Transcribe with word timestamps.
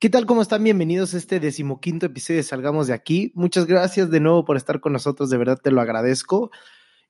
¿Qué 0.00 0.10
tal? 0.10 0.26
¿Cómo 0.26 0.42
están? 0.42 0.62
Bienvenidos 0.62 1.12
a 1.12 1.16
este 1.16 1.40
decimoquinto 1.40 2.06
episodio 2.06 2.36
de 2.36 2.44
Salgamos 2.44 2.86
de 2.86 2.92
aquí. 2.92 3.32
Muchas 3.34 3.66
gracias 3.66 4.12
de 4.12 4.20
nuevo 4.20 4.44
por 4.44 4.56
estar 4.56 4.78
con 4.78 4.92
nosotros, 4.92 5.28
de 5.28 5.38
verdad 5.38 5.58
te 5.60 5.72
lo 5.72 5.80
agradezco. 5.80 6.52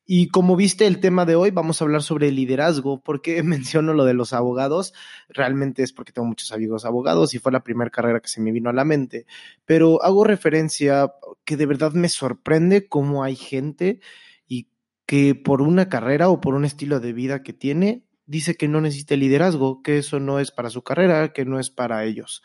Y 0.06 0.28
como 0.28 0.56
viste 0.56 0.86
el 0.86 0.98
tema 0.98 1.26
de 1.26 1.36
hoy, 1.36 1.50
vamos 1.50 1.82
a 1.82 1.84
hablar 1.84 2.02
sobre 2.02 2.32
liderazgo. 2.32 3.02
¿Por 3.02 3.20
qué 3.20 3.42
menciono 3.42 3.92
lo 3.92 4.06
de 4.06 4.14
los 4.14 4.32
abogados? 4.32 4.94
Realmente 5.28 5.82
es 5.82 5.92
porque 5.92 6.12
tengo 6.12 6.26
muchos 6.28 6.50
amigos 6.50 6.86
abogados 6.86 7.34
y 7.34 7.38
fue 7.38 7.52
la 7.52 7.62
primera 7.62 7.90
carrera 7.90 8.20
que 8.20 8.28
se 8.28 8.40
me 8.40 8.52
vino 8.52 8.70
a 8.70 8.72
la 8.72 8.86
mente. 8.86 9.26
Pero 9.66 10.02
hago 10.02 10.24
referencia 10.24 11.12
que 11.44 11.58
de 11.58 11.66
verdad 11.66 11.92
me 11.92 12.08
sorprende 12.08 12.88
cómo 12.88 13.22
hay 13.22 13.36
gente 13.36 14.00
y 14.46 14.70
que 15.04 15.34
por 15.34 15.60
una 15.60 15.90
carrera 15.90 16.30
o 16.30 16.40
por 16.40 16.54
un 16.54 16.64
estilo 16.64 17.00
de 17.00 17.12
vida 17.12 17.42
que 17.42 17.52
tiene, 17.52 18.06
dice 18.24 18.54
que 18.54 18.66
no 18.66 18.80
necesita 18.80 19.14
liderazgo, 19.14 19.82
que 19.82 19.98
eso 19.98 20.20
no 20.20 20.40
es 20.40 20.52
para 20.52 20.70
su 20.70 20.82
carrera, 20.82 21.34
que 21.34 21.44
no 21.44 21.60
es 21.60 21.68
para 21.68 22.06
ellos 22.06 22.42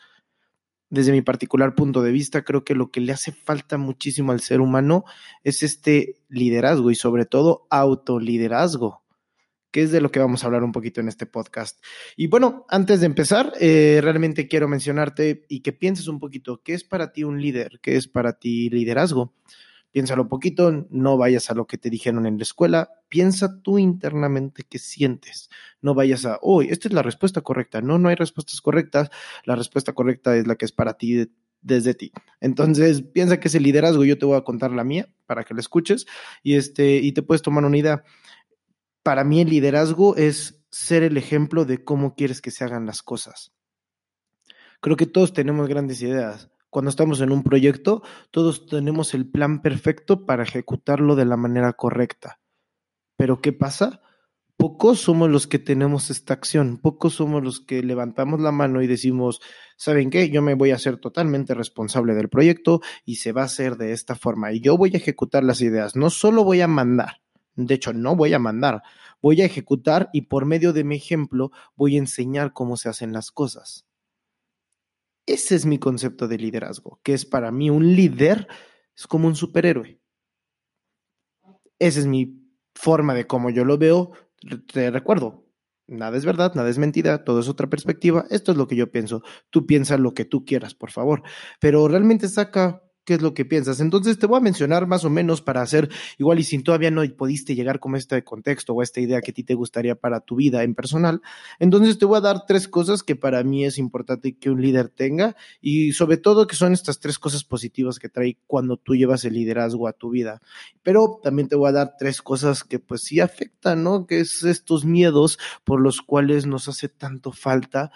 desde 0.94 1.12
mi 1.12 1.22
particular 1.22 1.74
punto 1.74 2.02
de 2.02 2.12
vista, 2.12 2.42
creo 2.42 2.64
que 2.64 2.74
lo 2.74 2.90
que 2.90 3.00
le 3.00 3.12
hace 3.12 3.32
falta 3.32 3.76
muchísimo 3.76 4.32
al 4.32 4.40
ser 4.40 4.60
humano 4.60 5.04
es 5.42 5.62
este 5.62 6.16
liderazgo 6.28 6.90
y 6.90 6.94
sobre 6.94 7.26
todo 7.26 7.66
autoliderazgo, 7.70 9.02
que 9.70 9.82
es 9.82 9.92
de 9.92 10.00
lo 10.00 10.10
que 10.10 10.20
vamos 10.20 10.42
a 10.42 10.46
hablar 10.46 10.62
un 10.62 10.72
poquito 10.72 11.00
en 11.00 11.08
este 11.08 11.26
podcast. 11.26 11.84
Y 12.16 12.28
bueno, 12.28 12.64
antes 12.68 13.00
de 13.00 13.06
empezar, 13.06 13.52
eh, 13.60 14.00
realmente 14.02 14.48
quiero 14.48 14.68
mencionarte 14.68 15.44
y 15.48 15.60
que 15.60 15.72
pienses 15.72 16.08
un 16.08 16.20
poquito, 16.20 16.62
¿qué 16.62 16.74
es 16.74 16.84
para 16.84 17.12
ti 17.12 17.24
un 17.24 17.42
líder? 17.42 17.80
¿Qué 17.82 17.96
es 17.96 18.08
para 18.08 18.38
ti 18.38 18.70
liderazgo? 18.70 19.34
Piénsalo 19.94 20.26
poquito, 20.28 20.88
no 20.90 21.16
vayas 21.16 21.52
a 21.52 21.54
lo 21.54 21.68
que 21.68 21.78
te 21.78 21.88
dijeron 21.88 22.26
en 22.26 22.36
la 22.36 22.42
escuela, 22.42 22.90
piensa 23.08 23.62
tú 23.62 23.78
internamente 23.78 24.64
qué 24.68 24.80
sientes. 24.80 25.50
No 25.80 25.94
vayas 25.94 26.26
a, 26.26 26.40
uy, 26.42 26.66
esta 26.68 26.88
es 26.88 26.94
la 26.94 27.02
respuesta 27.02 27.42
correcta. 27.42 27.80
No, 27.80 27.96
no 27.96 28.08
hay 28.08 28.16
respuestas 28.16 28.60
correctas. 28.60 29.10
La 29.44 29.54
respuesta 29.54 29.92
correcta 29.92 30.36
es 30.36 30.48
la 30.48 30.56
que 30.56 30.64
es 30.64 30.72
para 30.72 30.94
ti 30.94 31.30
desde 31.60 31.94
ti. 31.94 32.10
Entonces, 32.40 33.02
piensa 33.02 33.38
que 33.38 33.46
ese 33.46 33.60
liderazgo, 33.60 34.04
yo 34.04 34.18
te 34.18 34.26
voy 34.26 34.36
a 34.36 34.42
contar 34.42 34.72
la 34.72 34.82
mía 34.82 35.08
para 35.26 35.44
que 35.44 35.54
la 35.54 35.60
escuches 35.60 36.06
y 36.42 36.56
este 36.56 36.96
y 36.96 37.12
te 37.12 37.22
puedes 37.22 37.42
tomar 37.42 37.64
una 37.64 37.78
idea. 37.78 38.02
Para 39.04 39.22
mí 39.22 39.42
el 39.42 39.48
liderazgo 39.48 40.16
es 40.16 40.66
ser 40.72 41.04
el 41.04 41.16
ejemplo 41.16 41.64
de 41.64 41.84
cómo 41.84 42.16
quieres 42.16 42.42
que 42.42 42.50
se 42.50 42.64
hagan 42.64 42.84
las 42.84 43.04
cosas. 43.04 43.52
Creo 44.80 44.96
que 44.96 45.06
todos 45.06 45.32
tenemos 45.32 45.68
grandes 45.68 46.02
ideas, 46.02 46.50
cuando 46.74 46.90
estamos 46.90 47.20
en 47.20 47.30
un 47.30 47.44
proyecto, 47.44 48.02
todos 48.32 48.66
tenemos 48.66 49.14
el 49.14 49.30
plan 49.30 49.62
perfecto 49.62 50.26
para 50.26 50.42
ejecutarlo 50.42 51.14
de 51.14 51.24
la 51.24 51.36
manera 51.36 51.72
correcta. 51.74 52.40
Pero 53.16 53.40
¿qué 53.40 53.52
pasa? 53.52 54.00
Pocos 54.56 54.98
somos 54.98 55.30
los 55.30 55.46
que 55.46 55.60
tenemos 55.60 56.10
esta 56.10 56.34
acción, 56.34 56.78
pocos 56.78 57.14
somos 57.14 57.44
los 57.44 57.60
que 57.60 57.84
levantamos 57.84 58.40
la 58.40 58.50
mano 58.50 58.82
y 58.82 58.88
decimos, 58.88 59.40
¿saben 59.76 60.10
qué? 60.10 60.30
Yo 60.30 60.42
me 60.42 60.54
voy 60.54 60.72
a 60.72 60.78
ser 60.80 60.96
totalmente 60.96 61.54
responsable 61.54 62.12
del 62.14 62.28
proyecto 62.28 62.80
y 63.04 63.16
se 63.16 63.30
va 63.30 63.42
a 63.42 63.44
hacer 63.44 63.76
de 63.76 63.92
esta 63.92 64.16
forma 64.16 64.50
y 64.52 64.58
yo 64.58 64.76
voy 64.76 64.90
a 64.94 64.96
ejecutar 64.96 65.44
las 65.44 65.60
ideas, 65.60 65.94
no 65.94 66.10
solo 66.10 66.42
voy 66.42 66.60
a 66.60 66.66
mandar, 66.66 67.20
de 67.54 67.74
hecho 67.74 67.92
no 67.92 68.16
voy 68.16 68.34
a 68.34 68.40
mandar, 68.40 68.82
voy 69.22 69.42
a 69.42 69.46
ejecutar 69.46 70.10
y 70.12 70.22
por 70.22 70.44
medio 70.44 70.72
de 70.72 70.82
mi 70.82 70.96
ejemplo 70.96 71.52
voy 71.76 71.94
a 71.94 72.00
enseñar 72.00 72.52
cómo 72.52 72.76
se 72.76 72.88
hacen 72.88 73.12
las 73.12 73.30
cosas. 73.30 73.86
Ese 75.26 75.54
es 75.54 75.64
mi 75.64 75.78
concepto 75.78 76.28
de 76.28 76.38
liderazgo, 76.38 77.00
que 77.02 77.14
es 77.14 77.24
para 77.24 77.50
mí 77.50 77.70
un 77.70 77.94
líder 77.96 78.46
es 78.96 79.06
como 79.06 79.26
un 79.26 79.34
superhéroe. 79.34 80.00
Esa 81.78 82.00
es 82.00 82.06
mi 82.06 82.40
forma 82.74 83.14
de 83.14 83.26
cómo 83.26 83.50
yo 83.50 83.64
lo 83.64 83.78
veo. 83.78 84.12
Te 84.72 84.90
recuerdo, 84.90 85.46
nada 85.86 86.16
es 86.16 86.24
verdad, 86.24 86.54
nada 86.54 86.68
es 86.68 86.78
mentira, 86.78 87.24
todo 87.24 87.40
es 87.40 87.48
otra 87.48 87.68
perspectiva. 87.68 88.26
Esto 88.30 88.52
es 88.52 88.58
lo 88.58 88.68
que 88.68 88.76
yo 88.76 88.90
pienso. 88.90 89.22
Tú 89.50 89.66
piensa 89.66 89.96
lo 89.98 90.14
que 90.14 90.24
tú 90.24 90.44
quieras, 90.44 90.74
por 90.74 90.90
favor. 90.90 91.22
Pero 91.60 91.88
realmente 91.88 92.28
saca 92.28 92.83
qué 93.04 93.14
es 93.14 93.22
lo 93.22 93.34
que 93.34 93.44
piensas. 93.44 93.80
Entonces 93.80 94.18
te 94.18 94.26
voy 94.26 94.38
a 94.38 94.40
mencionar 94.40 94.86
más 94.86 95.04
o 95.04 95.10
menos 95.10 95.42
para 95.42 95.62
hacer, 95.62 95.88
igual 96.18 96.38
y 96.38 96.44
si 96.44 96.62
todavía 96.62 96.90
no 96.90 97.02
pudiste 97.16 97.54
llegar 97.54 97.80
con 97.80 97.96
este 97.96 98.22
contexto 98.24 98.74
o 98.74 98.82
esta 98.82 99.00
idea 99.00 99.20
que 99.20 99.30
a 99.30 99.34
ti 99.34 99.44
te 99.44 99.54
gustaría 99.54 99.94
para 99.94 100.20
tu 100.20 100.36
vida 100.36 100.62
en 100.62 100.74
personal, 100.74 101.20
entonces 101.58 101.98
te 101.98 102.06
voy 102.06 102.18
a 102.18 102.22
dar 102.22 102.46
tres 102.46 102.68
cosas 102.68 103.02
que 103.02 103.16
para 103.16 103.42
mí 103.44 103.64
es 103.64 103.78
importante 103.78 104.36
que 104.36 104.50
un 104.50 104.62
líder 104.62 104.88
tenga 104.88 105.36
y 105.60 105.92
sobre 105.92 106.16
todo 106.16 106.46
que 106.46 106.56
son 106.56 106.72
estas 106.72 107.00
tres 107.00 107.18
cosas 107.18 107.44
positivas 107.44 107.98
que 107.98 108.08
trae 108.08 108.38
cuando 108.46 108.76
tú 108.76 108.94
llevas 108.94 109.24
el 109.24 109.34
liderazgo 109.34 109.88
a 109.88 109.92
tu 109.92 110.10
vida. 110.10 110.40
Pero 110.82 111.20
también 111.22 111.48
te 111.48 111.56
voy 111.56 111.68
a 111.68 111.72
dar 111.72 111.94
tres 111.98 112.22
cosas 112.22 112.64
que 112.64 112.78
pues 112.78 113.02
sí 113.02 113.20
afectan, 113.20 113.82
¿no? 113.82 114.06
Que 114.06 114.20
es 114.20 114.44
estos 114.44 114.84
miedos 114.84 115.38
por 115.64 115.80
los 115.80 116.00
cuales 116.00 116.46
nos 116.46 116.68
hace 116.68 116.88
tanto 116.88 117.32
falta 117.32 117.90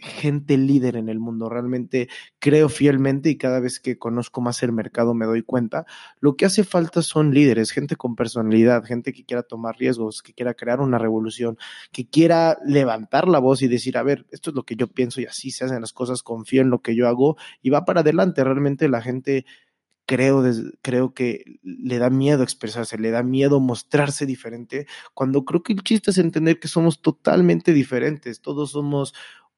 gente 0.00 0.56
líder 0.56 0.96
en 0.96 1.08
el 1.08 1.18
mundo. 1.18 1.48
Realmente 1.48 2.08
creo 2.38 2.68
fielmente 2.68 3.30
y 3.30 3.36
cada 3.36 3.60
vez 3.60 3.80
que 3.80 3.98
conozco 3.98 4.40
más 4.40 4.62
el 4.62 4.72
mercado 4.72 5.14
me 5.14 5.26
doy 5.26 5.42
cuenta, 5.42 5.86
lo 6.20 6.36
que 6.36 6.46
hace 6.46 6.64
falta 6.64 7.02
son 7.02 7.32
líderes, 7.32 7.70
gente 7.70 7.96
con 7.96 8.16
personalidad, 8.16 8.84
gente 8.84 9.12
que 9.12 9.24
quiera 9.24 9.42
tomar 9.42 9.76
riesgos, 9.76 10.22
que 10.22 10.34
quiera 10.34 10.54
crear 10.54 10.80
una 10.80 10.98
revolución, 10.98 11.58
que 11.92 12.08
quiera 12.08 12.58
levantar 12.64 13.28
la 13.28 13.38
voz 13.38 13.62
y 13.62 13.68
decir, 13.68 13.98
a 13.98 14.02
ver, 14.02 14.26
esto 14.30 14.50
es 14.50 14.56
lo 14.56 14.64
que 14.64 14.76
yo 14.76 14.88
pienso 14.88 15.20
y 15.20 15.26
así 15.26 15.50
se 15.50 15.64
hacen 15.64 15.80
las 15.80 15.92
cosas, 15.92 16.22
confío 16.22 16.62
en 16.62 16.70
lo 16.70 16.82
que 16.82 16.94
yo 16.94 17.08
hago 17.08 17.36
y 17.62 17.70
va 17.70 17.84
para 17.84 18.00
adelante. 18.00 18.44
Realmente 18.44 18.88
la 18.88 19.02
gente 19.02 19.44
creo, 20.06 20.42
creo 20.82 21.12
que 21.12 21.58
le 21.62 21.98
da 21.98 22.10
miedo 22.10 22.42
expresarse, 22.42 22.96
le 22.96 23.10
da 23.10 23.22
miedo 23.22 23.60
mostrarse 23.60 24.24
diferente, 24.24 24.86
cuando 25.14 25.44
creo 25.44 25.62
que 25.62 25.72
el 25.72 25.82
chiste 25.82 26.12
es 26.12 26.18
entender 26.18 26.60
que 26.60 26.68
somos 26.68 27.02
totalmente 27.02 27.72
diferentes, 27.72 28.40
todos 28.40 28.70
somos 28.70 29.14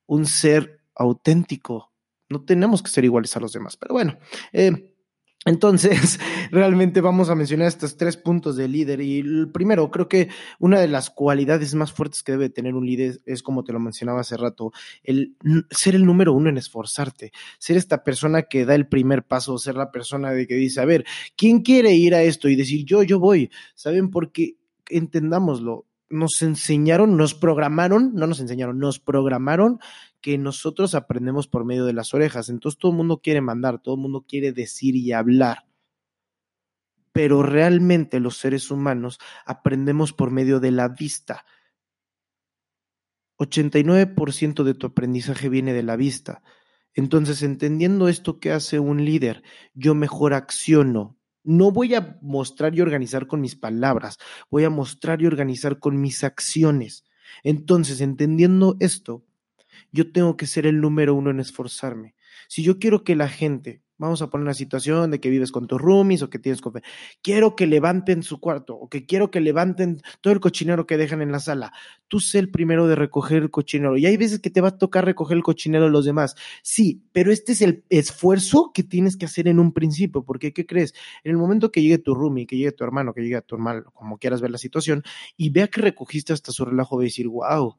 un 0.09 0.27
ser 0.27 0.81
auténtico. 0.97 1.93
No 2.29 2.45
tenemos 2.45 2.83
que 2.83 2.91
ser 2.91 3.05
iguales 3.05 3.37
a 3.37 3.41
los 3.41 3.53
demás. 3.53 3.77
Pero 3.77 3.95
bueno, 3.95 4.19
eh, 4.53 4.93
entonces, 5.45 6.19
realmente 6.51 7.01
vamos 7.01 7.31
a 7.31 7.35
mencionar 7.35 7.69
estos 7.69 7.97
tres 7.97 8.17
puntos 8.17 8.57
de 8.57 8.69
líder. 8.69 9.01
Y 9.01 9.21
el 9.21 9.51
primero, 9.53 9.91
creo 9.91 10.09
que 10.09 10.29
una 10.59 10.81
de 10.81 10.89
las 10.89 11.11
cualidades 11.11 11.75
más 11.75 11.93
fuertes 11.93 12.23
que 12.23 12.33
debe 12.33 12.51
tener 12.51 12.75
un 12.75 12.85
líder 12.85 13.21
es, 13.25 13.43
como 13.43 13.65
te 13.65 13.73
lo 13.73 13.81
mencionaba 13.81 14.21
hace 14.21 14.37
rato, 14.37 14.73
el 15.05 15.37
ser 15.71 15.95
el 15.95 16.05
número 16.05 16.33
uno 16.33 16.51
en 16.51 16.59
esforzarte, 16.59 17.33
ser 17.59 17.77
esta 17.77 18.03
persona 18.03 18.43
que 18.43 18.65
da 18.65 18.75
el 18.75 18.89
primer 18.89 19.25
paso, 19.25 19.59
ser 19.59 19.77
la 19.77 19.93
persona 19.93 20.33
de 20.33 20.47
que 20.47 20.55
dice, 20.55 20.81
a 20.81 20.85
ver, 20.85 21.05
¿quién 21.37 21.63
quiere 21.63 21.95
ir 21.95 22.15
a 22.15 22.23
esto? 22.23 22.49
Y 22.49 22.57
decir, 22.57 22.85
yo, 22.85 23.03
yo 23.03 23.21
voy. 23.21 23.51
¿Saben? 23.75 24.11
Porque 24.11 24.57
entendámoslo, 24.91 25.87
nos 26.11 26.43
enseñaron, 26.43 27.17
nos 27.17 27.35
programaron, 27.35 28.15
no 28.15 28.27
nos 28.27 28.41
enseñaron, 28.41 28.79
nos 28.79 28.99
programaron 28.99 29.79
que 30.21 30.39
nosotros 30.39 30.95
aprendemos 30.95 31.49
por 31.49 31.65
medio 31.65 31.85
de 31.85 31.93
las 31.93 32.15
orejas. 32.15 32.49
Entonces 32.49 32.79
todo 32.79 32.93
el 32.93 32.99
mundo 32.99 33.21
quiere 33.23 33.41
mandar, 33.41 33.81
todo 33.81 33.95
el 33.95 34.01
mundo 34.01 34.25
quiere 34.27 34.53
decir 34.53 34.97
y 34.97 35.13
hablar. 35.13 35.67
Pero 37.13 37.43
realmente 37.43 38.21
los 38.21 38.37
seres 38.37 38.71
humanos 38.71 39.19
aprendemos 39.45 40.13
por 40.13 40.31
medio 40.31 40.61
de 40.61 40.71
la 40.71 40.89
vista. 40.89 41.45
89% 43.39 44.65
de 44.65 44.75
tu 44.75 44.87
aprendizaje 44.89 45.49
viene 45.49 45.73
de 45.73 45.83
la 45.83 45.97
vista. 45.97 46.43
Entonces, 46.95 47.43
entendiendo 47.43 48.09
esto 48.09 48.41
que 48.41 48.51
hace 48.51 48.81
un 48.81 49.04
líder, 49.04 49.43
yo 49.75 49.95
mejor 49.95 50.34
acciono, 50.34 51.17
no 51.48 51.71
voy 51.71 51.95
a 51.95 52.18
mostrar 52.21 52.74
y 52.74 52.83
organizar 52.83 53.27
con 53.27 53.41
mis 53.41 53.56
palabras, 53.56 54.18
voy 54.50 54.65
a 54.65 54.71
mostrar 54.71 55.22
y 55.22 55.27
organizar 55.27 55.78
con 55.78 55.98
mis 55.98 56.22
acciones. 56.22 57.04
Entonces, 57.42 58.03
entendiendo 58.03 58.77
esto, 58.80 59.24
yo 59.91 60.12
tengo 60.12 60.36
que 60.36 60.47
ser 60.47 60.66
el 60.66 60.83
número 60.83 61.15
uno 61.15 61.30
en 61.30 61.41
esforzarme. 61.41 62.15
Si 62.48 62.62
yo 62.62 62.78
quiero 62.78 63.03
que 63.03 63.16
la 63.16 63.30
gente 63.30 63.83
Vamos 63.98 64.22
a 64.22 64.30
poner 64.30 64.45
una 64.45 64.54
situación 64.54 65.10
de 65.10 65.18
que 65.18 65.28
vives 65.28 65.50
con 65.50 65.66
tus 65.66 65.80
roomies 65.80 66.22
o 66.22 66.30
que 66.30 66.39
tienes 66.39 66.60
con... 66.60 66.72
Quiero 67.21 67.56
que 67.56 67.66
levanten 67.66 68.22
su 68.22 68.39
cuarto 68.39 68.77
o 68.77 68.89
que 68.89 69.06
quiero 69.06 69.33
que 69.33 69.41
levanten 69.41 70.00
todo 70.21 70.33
el 70.33 70.39
cochinero 70.39 70.86
que 70.86 70.97
dejan 70.97 71.21
en 71.21 71.33
la 71.33 71.41
sala. 71.41 71.72
Tú 72.06 72.21
sé 72.21 72.39
el 72.39 72.48
primero 72.48 72.86
de 72.86 72.95
recoger 72.95 73.42
el 73.42 73.50
cochinero. 73.50 73.97
Y 73.97 74.06
hay 74.06 74.16
veces 74.16 74.39
que 74.39 74.50
te 74.50 74.60
va 74.60 74.68
a 74.68 74.78
tocar 74.78 75.04
recoger 75.04 75.36
el 75.36 75.42
cochinero 75.42 75.86
de 75.86 75.91
los 75.91 76.04
demás. 76.04 76.36
Sí, 76.62 77.03
pero 77.12 77.33
este 77.33 77.53
es 77.53 77.60
el 77.60 77.84
esfuerzo 77.89 78.71
que 78.72 78.84
tienes 78.84 79.16
que 79.16 79.27
hacer 79.27 79.48
en 79.48 79.59
un 79.59 79.72
principio. 79.72 80.22
Porque, 80.22 80.53
¿qué 80.53 80.65
crees? 80.65 80.94
En 81.24 81.33
el 81.33 81.36
momento 81.36 81.72
que 81.72 81.83
llegue 81.83 81.98
tu 81.98 82.15
roomie, 82.15 82.47
que 82.47 82.56
llegue 82.56 82.71
tu 82.71 82.84
hermano, 82.84 83.12
que 83.12 83.22
llegue 83.22 83.42
tu 83.42 83.56
hermano, 83.56 83.91
como 83.94 84.18
quieras 84.18 84.41
ver 84.41 84.53
la 84.53 84.59
situación, 84.59 85.03
y 85.36 85.51
vea 85.51 85.66
que 85.66 85.80
recogiste 85.80 86.33
hasta 86.33 86.53
su 86.53 86.65
relajo, 86.65 86.97
va 86.97 87.03
a 87.03 87.04
decir, 87.04 87.27
wow, 87.27 87.77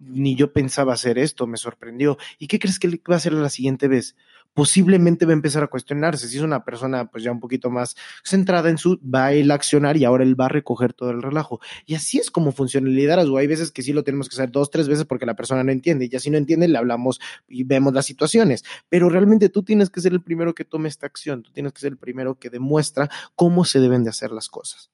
ni 0.00 0.34
yo 0.34 0.52
pensaba 0.52 0.94
hacer 0.94 1.18
esto, 1.18 1.46
me 1.46 1.56
sorprendió. 1.56 2.18
¿Y 2.38 2.46
qué 2.46 2.58
crees 2.58 2.78
que 2.78 2.88
va 2.88 3.14
a 3.14 3.16
hacer 3.16 3.32
la 3.32 3.50
siguiente 3.50 3.88
vez? 3.88 4.16
Posiblemente 4.54 5.24
va 5.24 5.32
a 5.32 5.34
empezar 5.34 5.62
a 5.62 5.68
cuestionarse. 5.68 6.26
Si 6.26 6.36
es 6.36 6.42
una 6.42 6.64
persona 6.64 7.10
pues 7.10 7.22
ya 7.22 7.30
un 7.30 7.38
poquito 7.38 7.70
más 7.70 7.94
centrada 8.24 8.70
en 8.70 8.78
su, 8.78 8.98
va 9.02 9.26
a 9.26 9.32
él 9.32 9.50
accionar 9.50 9.96
y 9.96 10.04
ahora 10.04 10.24
él 10.24 10.40
va 10.40 10.46
a 10.46 10.48
recoger 10.48 10.92
todo 10.94 11.10
el 11.10 11.22
relajo. 11.22 11.60
Y 11.86 11.94
así 11.94 12.18
es 12.18 12.30
como 12.30 12.50
funciona 12.50 12.88
el 12.88 12.96
liderazgo. 12.96 13.36
Hay 13.38 13.46
veces 13.46 13.70
que 13.70 13.82
sí 13.82 13.92
lo 13.92 14.02
tenemos 14.02 14.28
que 14.28 14.34
hacer 14.34 14.50
dos, 14.50 14.70
tres 14.70 14.88
veces 14.88 15.04
porque 15.04 15.26
la 15.26 15.36
persona 15.36 15.62
no 15.62 15.70
entiende. 15.70 16.06
Y 16.06 16.08
ya 16.08 16.18
si 16.18 16.30
no 16.30 16.38
entiende, 16.38 16.66
le 16.66 16.78
hablamos 16.78 17.20
y 17.46 17.64
vemos 17.64 17.92
las 17.92 18.06
situaciones. 18.06 18.64
Pero 18.88 19.08
realmente 19.08 19.48
tú 19.48 19.62
tienes 19.62 19.90
que 19.90 20.00
ser 20.00 20.12
el 20.12 20.22
primero 20.22 20.54
que 20.54 20.64
tome 20.64 20.88
esta 20.88 21.06
acción. 21.06 21.42
Tú 21.42 21.52
tienes 21.52 21.72
que 21.72 21.80
ser 21.80 21.92
el 21.92 21.98
primero 21.98 22.38
que 22.38 22.50
demuestra 22.50 23.10
cómo 23.36 23.64
se 23.64 23.80
deben 23.80 24.02
de 24.02 24.10
hacer 24.10 24.32
las 24.32 24.48
cosas. 24.48 24.90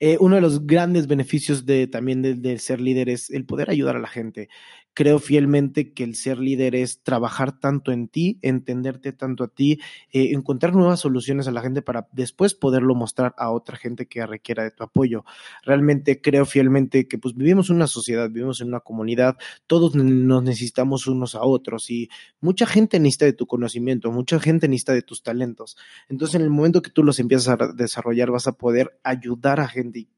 Eh, 0.00 0.16
uno 0.20 0.36
de 0.36 0.40
los 0.40 0.66
grandes 0.66 1.06
beneficios 1.06 1.66
de 1.66 1.86
también 1.86 2.22
de, 2.22 2.58
ser 2.58 2.80
líder 2.80 3.08
es 3.08 3.30
el 3.30 3.46
poder 3.46 3.70
ayudar 3.70 3.96
a 3.96 4.00
la 4.00 4.08
gente. 4.08 4.48
Creo 4.96 5.18
fielmente 5.18 5.92
que 5.92 6.04
el 6.04 6.14
ser 6.14 6.38
líder 6.38 6.74
es 6.74 7.02
trabajar 7.02 7.60
tanto 7.60 7.92
en 7.92 8.08
ti, 8.08 8.38
entenderte 8.40 9.12
tanto 9.12 9.44
a 9.44 9.48
ti, 9.48 9.78
eh, 10.10 10.30
encontrar 10.32 10.74
nuevas 10.74 11.00
soluciones 11.00 11.46
a 11.46 11.50
la 11.50 11.60
gente 11.60 11.82
para 11.82 12.08
después 12.12 12.54
poderlo 12.54 12.94
mostrar 12.94 13.34
a 13.36 13.50
otra 13.50 13.76
gente 13.76 14.06
que 14.06 14.24
requiera 14.24 14.62
de 14.62 14.70
tu 14.70 14.84
apoyo. 14.84 15.26
Realmente 15.64 16.22
creo 16.22 16.46
fielmente 16.46 17.06
que 17.08 17.18
pues 17.18 17.36
vivimos 17.36 17.68
en 17.68 17.76
una 17.76 17.88
sociedad, 17.88 18.30
vivimos 18.30 18.62
en 18.62 18.68
una 18.68 18.80
comunidad, 18.80 19.36
todos 19.66 19.94
nos 19.94 20.42
necesitamos 20.42 21.06
unos 21.06 21.34
a 21.34 21.42
otros 21.42 21.90
y 21.90 22.08
mucha 22.40 22.64
gente 22.64 22.98
necesita 22.98 23.26
de 23.26 23.34
tu 23.34 23.46
conocimiento, 23.46 24.10
mucha 24.10 24.40
gente 24.40 24.66
necesita 24.66 24.94
de 24.94 25.02
tus 25.02 25.22
talentos. 25.22 25.76
Entonces 26.08 26.36
en 26.36 26.40
el 26.40 26.48
momento 26.48 26.80
que 26.80 26.90
tú 26.90 27.04
los 27.04 27.18
empiezas 27.18 27.48
a 27.48 27.72
desarrollar 27.74 28.30
vas 28.30 28.46
a 28.46 28.52
poder 28.52 28.98
ayudar 29.02 29.60
a 29.60 29.68
gente 29.68 30.08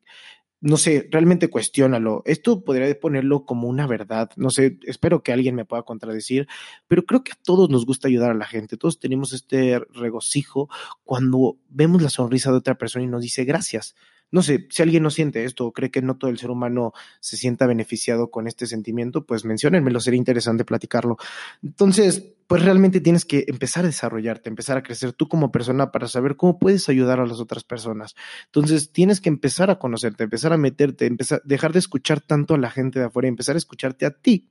no 0.60 0.76
sé, 0.76 1.08
realmente 1.10 1.48
cuestiónalo. 1.48 2.22
Esto 2.24 2.64
podría 2.64 2.98
ponerlo 2.98 3.44
como 3.44 3.68
una 3.68 3.86
verdad. 3.86 4.30
No 4.36 4.50
sé, 4.50 4.78
espero 4.82 5.22
que 5.22 5.32
alguien 5.32 5.54
me 5.54 5.64
pueda 5.64 5.82
contradecir, 5.82 6.48
pero 6.88 7.04
creo 7.04 7.22
que 7.22 7.32
a 7.32 7.38
todos 7.42 7.70
nos 7.70 7.86
gusta 7.86 8.08
ayudar 8.08 8.32
a 8.32 8.34
la 8.34 8.46
gente. 8.46 8.76
Todos 8.76 8.98
tenemos 8.98 9.32
este 9.32 9.78
regocijo 9.92 10.68
cuando 11.04 11.56
vemos 11.68 12.02
la 12.02 12.10
sonrisa 12.10 12.50
de 12.50 12.58
otra 12.58 12.76
persona 12.76 13.04
y 13.04 13.08
nos 13.08 13.22
dice 13.22 13.44
gracias. 13.44 13.94
No 14.30 14.42
sé, 14.42 14.66
si 14.70 14.82
alguien 14.82 15.02
no 15.02 15.10
siente 15.10 15.44
esto 15.44 15.66
o 15.66 15.72
cree 15.72 15.90
que 15.90 16.02
no 16.02 16.16
todo 16.16 16.30
el 16.30 16.38
ser 16.38 16.50
humano 16.50 16.92
se 17.20 17.36
sienta 17.36 17.66
beneficiado 17.66 18.30
con 18.30 18.46
este 18.46 18.66
sentimiento, 18.66 19.24
pues 19.24 19.44
menciónenmelo, 19.44 20.00
sería 20.00 20.18
interesante 20.18 20.64
platicarlo. 20.64 21.16
Entonces, 21.62 22.34
pues 22.46 22.62
realmente 22.62 23.00
tienes 23.00 23.24
que 23.24 23.44
empezar 23.48 23.84
a 23.84 23.88
desarrollarte, 23.88 24.48
empezar 24.48 24.78
a 24.78 24.82
crecer 24.82 25.12
tú 25.12 25.28
como 25.28 25.52
persona 25.52 25.92
para 25.92 26.08
saber 26.08 26.36
cómo 26.36 26.58
puedes 26.58 26.88
ayudar 26.88 27.20
a 27.20 27.26
las 27.26 27.40
otras 27.40 27.64
personas. 27.64 28.14
Entonces, 28.46 28.92
tienes 28.92 29.20
que 29.20 29.28
empezar 29.28 29.70
a 29.70 29.78
conocerte, 29.78 30.24
empezar 30.24 30.52
a 30.52 30.56
meterte, 30.56 31.06
empezar, 31.06 31.42
dejar 31.44 31.72
de 31.72 31.78
escuchar 31.78 32.20
tanto 32.20 32.54
a 32.54 32.58
la 32.58 32.70
gente 32.70 32.98
de 32.98 33.06
afuera 33.06 33.28
y 33.28 33.30
empezar 33.30 33.54
a 33.54 33.58
escucharte 33.58 34.06
a 34.06 34.10
ti 34.10 34.48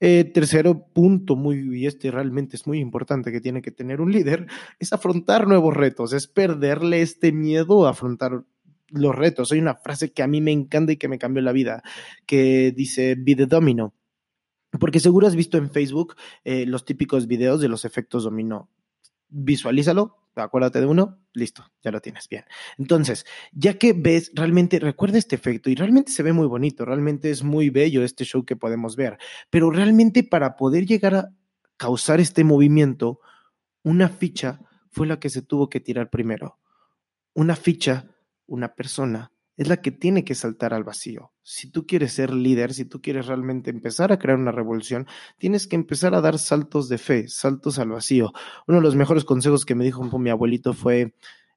eh, 0.00 0.24
tercero 0.24 0.88
punto, 0.92 1.36
muy, 1.36 1.78
y 1.78 1.86
este 1.86 2.10
realmente 2.10 2.56
es 2.56 2.66
muy 2.66 2.80
importante 2.80 3.32
que 3.32 3.40
tiene 3.40 3.62
que 3.62 3.70
tener 3.70 4.00
un 4.00 4.12
líder, 4.12 4.46
es 4.78 4.92
afrontar 4.92 5.48
nuevos 5.48 5.74
retos, 5.74 6.12
es 6.12 6.26
perderle 6.26 7.02
este 7.02 7.32
miedo 7.32 7.86
a 7.86 7.90
afrontar 7.90 8.44
los 8.88 9.14
retos. 9.14 9.52
Hay 9.52 9.58
una 9.58 9.74
frase 9.74 10.12
que 10.12 10.22
a 10.22 10.26
mí 10.26 10.40
me 10.40 10.52
encanta 10.52 10.92
y 10.92 10.96
que 10.96 11.08
me 11.08 11.18
cambió 11.18 11.42
la 11.42 11.52
vida, 11.52 11.82
que 12.26 12.72
dice, 12.76 13.16
be 13.18 13.34
domino. 13.34 13.94
Porque 14.78 15.00
seguro 15.00 15.26
has 15.26 15.36
visto 15.36 15.58
en 15.58 15.70
Facebook 15.70 16.16
eh, 16.44 16.66
los 16.66 16.84
típicos 16.84 17.26
videos 17.26 17.60
de 17.60 17.68
los 17.68 17.84
efectos 17.84 18.24
dominó. 18.24 18.68
Visualízalo, 19.28 20.18
acuérdate 20.34 20.80
de 20.80 20.86
uno, 20.86 21.18
listo, 21.32 21.64
ya 21.82 21.90
lo 21.90 22.00
tienes 22.00 22.28
bien. 22.28 22.44
Entonces, 22.78 23.26
ya 23.52 23.78
que 23.78 23.92
ves, 23.92 24.30
realmente 24.34 24.78
recuerda 24.78 25.18
este 25.18 25.36
efecto 25.36 25.70
y 25.70 25.74
realmente 25.74 26.12
se 26.12 26.22
ve 26.22 26.32
muy 26.32 26.46
bonito, 26.46 26.84
realmente 26.84 27.30
es 27.30 27.42
muy 27.42 27.70
bello 27.70 28.04
este 28.04 28.24
show 28.24 28.44
que 28.44 28.56
podemos 28.56 28.96
ver, 28.96 29.18
pero 29.50 29.70
realmente 29.70 30.22
para 30.22 30.56
poder 30.56 30.86
llegar 30.86 31.14
a 31.14 31.32
causar 31.76 32.20
este 32.20 32.44
movimiento, 32.44 33.20
una 33.82 34.08
ficha 34.08 34.60
fue 34.90 35.06
la 35.06 35.18
que 35.18 35.30
se 35.30 35.42
tuvo 35.42 35.68
que 35.68 35.80
tirar 35.80 36.10
primero. 36.10 36.58
Una 37.34 37.54
ficha, 37.54 38.06
una 38.46 38.74
persona, 38.74 39.32
es 39.56 39.68
la 39.68 39.78
que 39.78 39.90
tiene 39.90 40.24
que 40.24 40.34
saltar 40.34 40.74
al 40.74 40.84
vacío. 40.84 41.32
Si 41.42 41.70
tú 41.70 41.86
quieres 41.86 42.12
ser 42.12 42.32
líder, 42.32 42.74
si 42.74 42.84
tú 42.84 43.00
quieres 43.00 43.26
realmente 43.26 43.70
empezar 43.70 44.12
a 44.12 44.18
crear 44.18 44.38
una 44.38 44.52
revolución, 44.52 45.06
tienes 45.38 45.66
que 45.66 45.76
empezar 45.76 46.14
a 46.14 46.20
dar 46.20 46.38
saltos 46.38 46.88
de 46.88 46.98
fe, 46.98 47.28
saltos 47.28 47.78
al 47.78 47.90
vacío. 47.90 48.32
Uno 48.66 48.78
de 48.78 48.82
los 48.82 48.96
mejores 48.96 49.24
consejos 49.24 49.64
que 49.64 49.74
me 49.74 49.84
dijo 49.84 50.02
mi 50.18 50.30
abuelito 50.30 50.74
fue, 50.74 51.14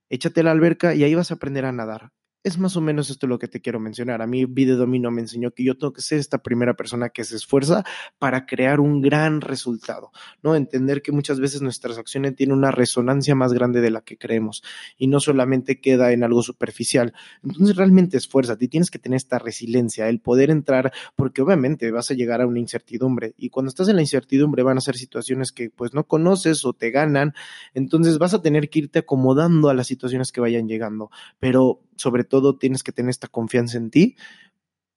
échate 0.10 0.42
a 0.42 0.44
la 0.44 0.52
alberca 0.52 0.96
y 0.96 1.04
ahí 1.04 1.16
vas 1.16 1.32
a 1.32 1.36
aprender 1.36 1.66
a 1.66 1.72
nadar 1.72 2.12
es 2.44 2.58
más 2.58 2.78
o 2.78 2.82
menos 2.82 3.10
esto 3.10 3.28
lo 3.28 3.38
que 3.38 3.48
te 3.48 3.60
quiero 3.60 3.80
mencionar. 3.80 4.22
A 4.22 4.28
mí 4.28 4.46
Vide 4.46 4.74
Domino 4.74 5.12
me 5.12 5.22
enseñó 5.22 5.52
que 5.52 5.64
yo 5.64 5.78
tengo 5.78 5.92
que 5.92 6.02
ser 6.02 6.20
esta 6.20 6.38
primera 6.38 6.74
persona 6.74 7.10
que 7.10 7.24
se 7.26 7.36
esfuerza 7.36 7.84
para 8.18 8.46
crear 8.46 8.80
un 8.80 9.02
gran 9.02 9.42
resultado, 9.42 10.12
¿no? 10.42 10.56
Entender 10.56 11.02
que 11.02 11.12
muchas 11.12 11.40
veces 11.40 11.62
nuestras 11.62 11.98
acciones 11.98 12.36
tienen 12.36 12.58
una 12.58 12.72
resonancia 12.72 13.36
más 13.36 13.52
grande 13.52 13.82
de 13.82 13.92
la 13.92 14.02
que 14.02 14.18
creemos 14.18 14.64
y 14.98 15.08
no 15.08 15.20
solamente 15.20 15.82
queda 15.82 16.14
en 16.14 16.24
algo 16.24 16.42
superficial. 16.42 17.14
Entonces 17.44 17.76
realmente 17.76 18.18
esfuérzate 18.18 18.66
y 18.66 18.68
tienes 18.70 18.90
que 18.90 19.00
tener 19.00 19.18
esta 19.18 19.38
resiliencia, 19.38 20.08
el 20.08 20.22
poder 20.22 20.50
entrar, 20.50 20.94
porque 21.18 21.42
obviamente 21.42 21.92
vas 21.92 22.10
a 22.10 22.14
llegar 22.14 22.42
a 22.42 22.48
una 22.48 22.60
incertidumbre 22.60 23.34
y 23.38 23.50
cuando 23.50 23.70
estás 23.70 23.90
en 23.90 23.98
la 23.98 24.02
incertidumbre 24.02 24.64
van 24.64 24.78
a 24.78 24.82
ser 24.82 24.96
situaciones 24.96 25.52
que 25.52 25.70
pues 25.70 25.94
no 25.94 26.06
conoces 26.06 26.64
o 26.64 26.72
te 26.72 26.92
ganan, 26.92 27.34
entonces 27.74 28.18
vas 28.18 28.34
a 28.34 28.42
tener 28.42 28.70
que 28.70 28.80
irte 28.80 29.00
acomodando 29.00 29.70
a 29.70 29.74
las 29.74 29.88
situaciones 29.88 30.32
que 30.32 30.40
vayan 30.40 30.68
llegando, 30.68 31.12
pero 31.40 31.82
sobre 32.00 32.24
todo 32.30 32.58
tienes 32.58 32.84
que 32.84 32.94
tener 32.94 33.10
esta 33.10 33.28
confianza 33.28 33.78
en 33.78 33.90
ti 33.92 34.16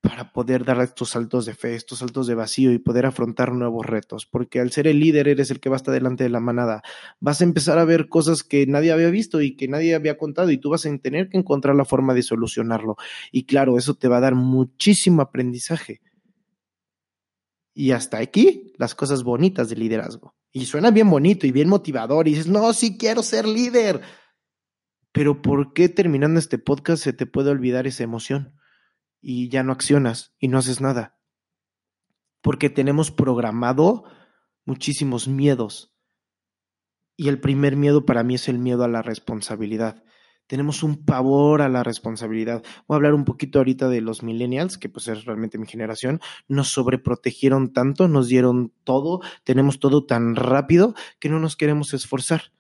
para 0.02 0.32
poder 0.32 0.64
dar 0.64 0.80
estos 0.80 1.10
saltos 1.10 1.46
de 1.46 1.54
fe, 1.54 1.76
estos 1.76 2.00
saltos 2.00 2.26
de 2.26 2.34
vacío 2.34 2.72
y 2.72 2.78
poder 2.78 3.06
afrontar 3.06 3.52
nuevos 3.52 3.86
retos, 3.86 4.26
porque 4.26 4.58
al 4.58 4.72
ser 4.72 4.88
el 4.88 4.98
líder 4.98 5.28
eres 5.28 5.52
el 5.52 5.60
que 5.60 5.68
va 5.68 5.76
hasta 5.76 5.92
delante 5.92 6.24
de 6.24 6.30
la 6.30 6.40
manada. 6.40 6.82
Vas 7.20 7.40
a 7.40 7.44
empezar 7.44 7.78
a 7.78 7.84
ver 7.84 8.08
cosas 8.08 8.42
que 8.42 8.66
nadie 8.66 8.90
había 8.90 9.10
visto 9.10 9.40
y 9.40 9.56
que 9.56 9.68
nadie 9.68 9.94
había 9.94 10.18
contado 10.18 10.50
y 10.50 10.58
tú 10.58 10.70
vas 10.70 10.84
a 10.86 10.98
tener 10.98 11.28
que 11.28 11.38
encontrar 11.38 11.76
la 11.76 11.84
forma 11.84 12.14
de 12.14 12.24
solucionarlo. 12.24 12.96
Y 13.30 13.44
claro, 13.44 13.78
eso 13.78 13.94
te 13.94 14.08
va 14.08 14.16
a 14.16 14.22
dar 14.22 14.34
muchísimo 14.34 15.22
aprendizaje. 15.22 16.00
Y 17.72 17.92
hasta 17.92 18.18
aquí 18.18 18.72
las 18.78 18.96
cosas 18.96 19.22
bonitas 19.22 19.68
del 19.68 19.78
liderazgo. 19.78 20.34
Y 20.50 20.66
suena 20.66 20.90
bien 20.90 21.08
bonito 21.08 21.46
y 21.46 21.52
bien 21.52 21.68
motivador 21.68 22.26
y 22.26 22.32
dices, 22.32 22.48
no, 22.48 22.72
sí 22.72 22.98
quiero 22.98 23.22
ser 23.22 23.46
líder 23.46 24.02
pero 25.12 25.42
¿por 25.42 25.74
qué 25.74 25.88
terminando 25.90 26.40
este 26.40 26.58
podcast 26.58 27.02
se 27.02 27.12
te 27.12 27.26
puede 27.26 27.50
olvidar 27.50 27.86
esa 27.86 28.02
emoción 28.02 28.58
y 29.20 29.50
ya 29.50 29.62
no 29.62 29.72
accionas 29.72 30.34
y 30.38 30.48
no 30.48 30.58
haces 30.58 30.80
nada? 30.80 31.18
Porque 32.40 32.70
tenemos 32.70 33.10
programado 33.10 34.04
muchísimos 34.64 35.28
miedos. 35.28 35.94
Y 37.16 37.28
el 37.28 37.40
primer 37.40 37.76
miedo 37.76 38.06
para 38.06 38.24
mí 38.24 38.34
es 38.36 38.48
el 38.48 38.58
miedo 38.58 38.84
a 38.84 38.88
la 38.88 39.02
responsabilidad. 39.02 40.02
Tenemos 40.46 40.82
un 40.82 41.04
pavor 41.04 41.62
a 41.62 41.68
la 41.68 41.82
responsabilidad. 41.82 42.62
Voy 42.88 42.94
a 42.94 42.96
hablar 42.96 43.14
un 43.14 43.24
poquito 43.24 43.58
ahorita 43.58 43.88
de 43.88 44.00
los 44.00 44.22
millennials, 44.22 44.76
que 44.76 44.88
pues 44.88 45.08
es 45.08 45.24
realmente 45.24 45.58
mi 45.58 45.66
generación. 45.66 46.20
Nos 46.48 46.68
sobreprotegieron 46.68 47.72
tanto, 47.72 48.08
nos 48.08 48.28
dieron 48.28 48.72
todo, 48.84 49.20
tenemos 49.44 49.78
todo 49.78 50.04
tan 50.04 50.36
rápido 50.36 50.94
que 51.20 51.28
no 51.28 51.38
nos 51.38 51.56
queremos 51.56 51.94
esforzar. 51.94 52.52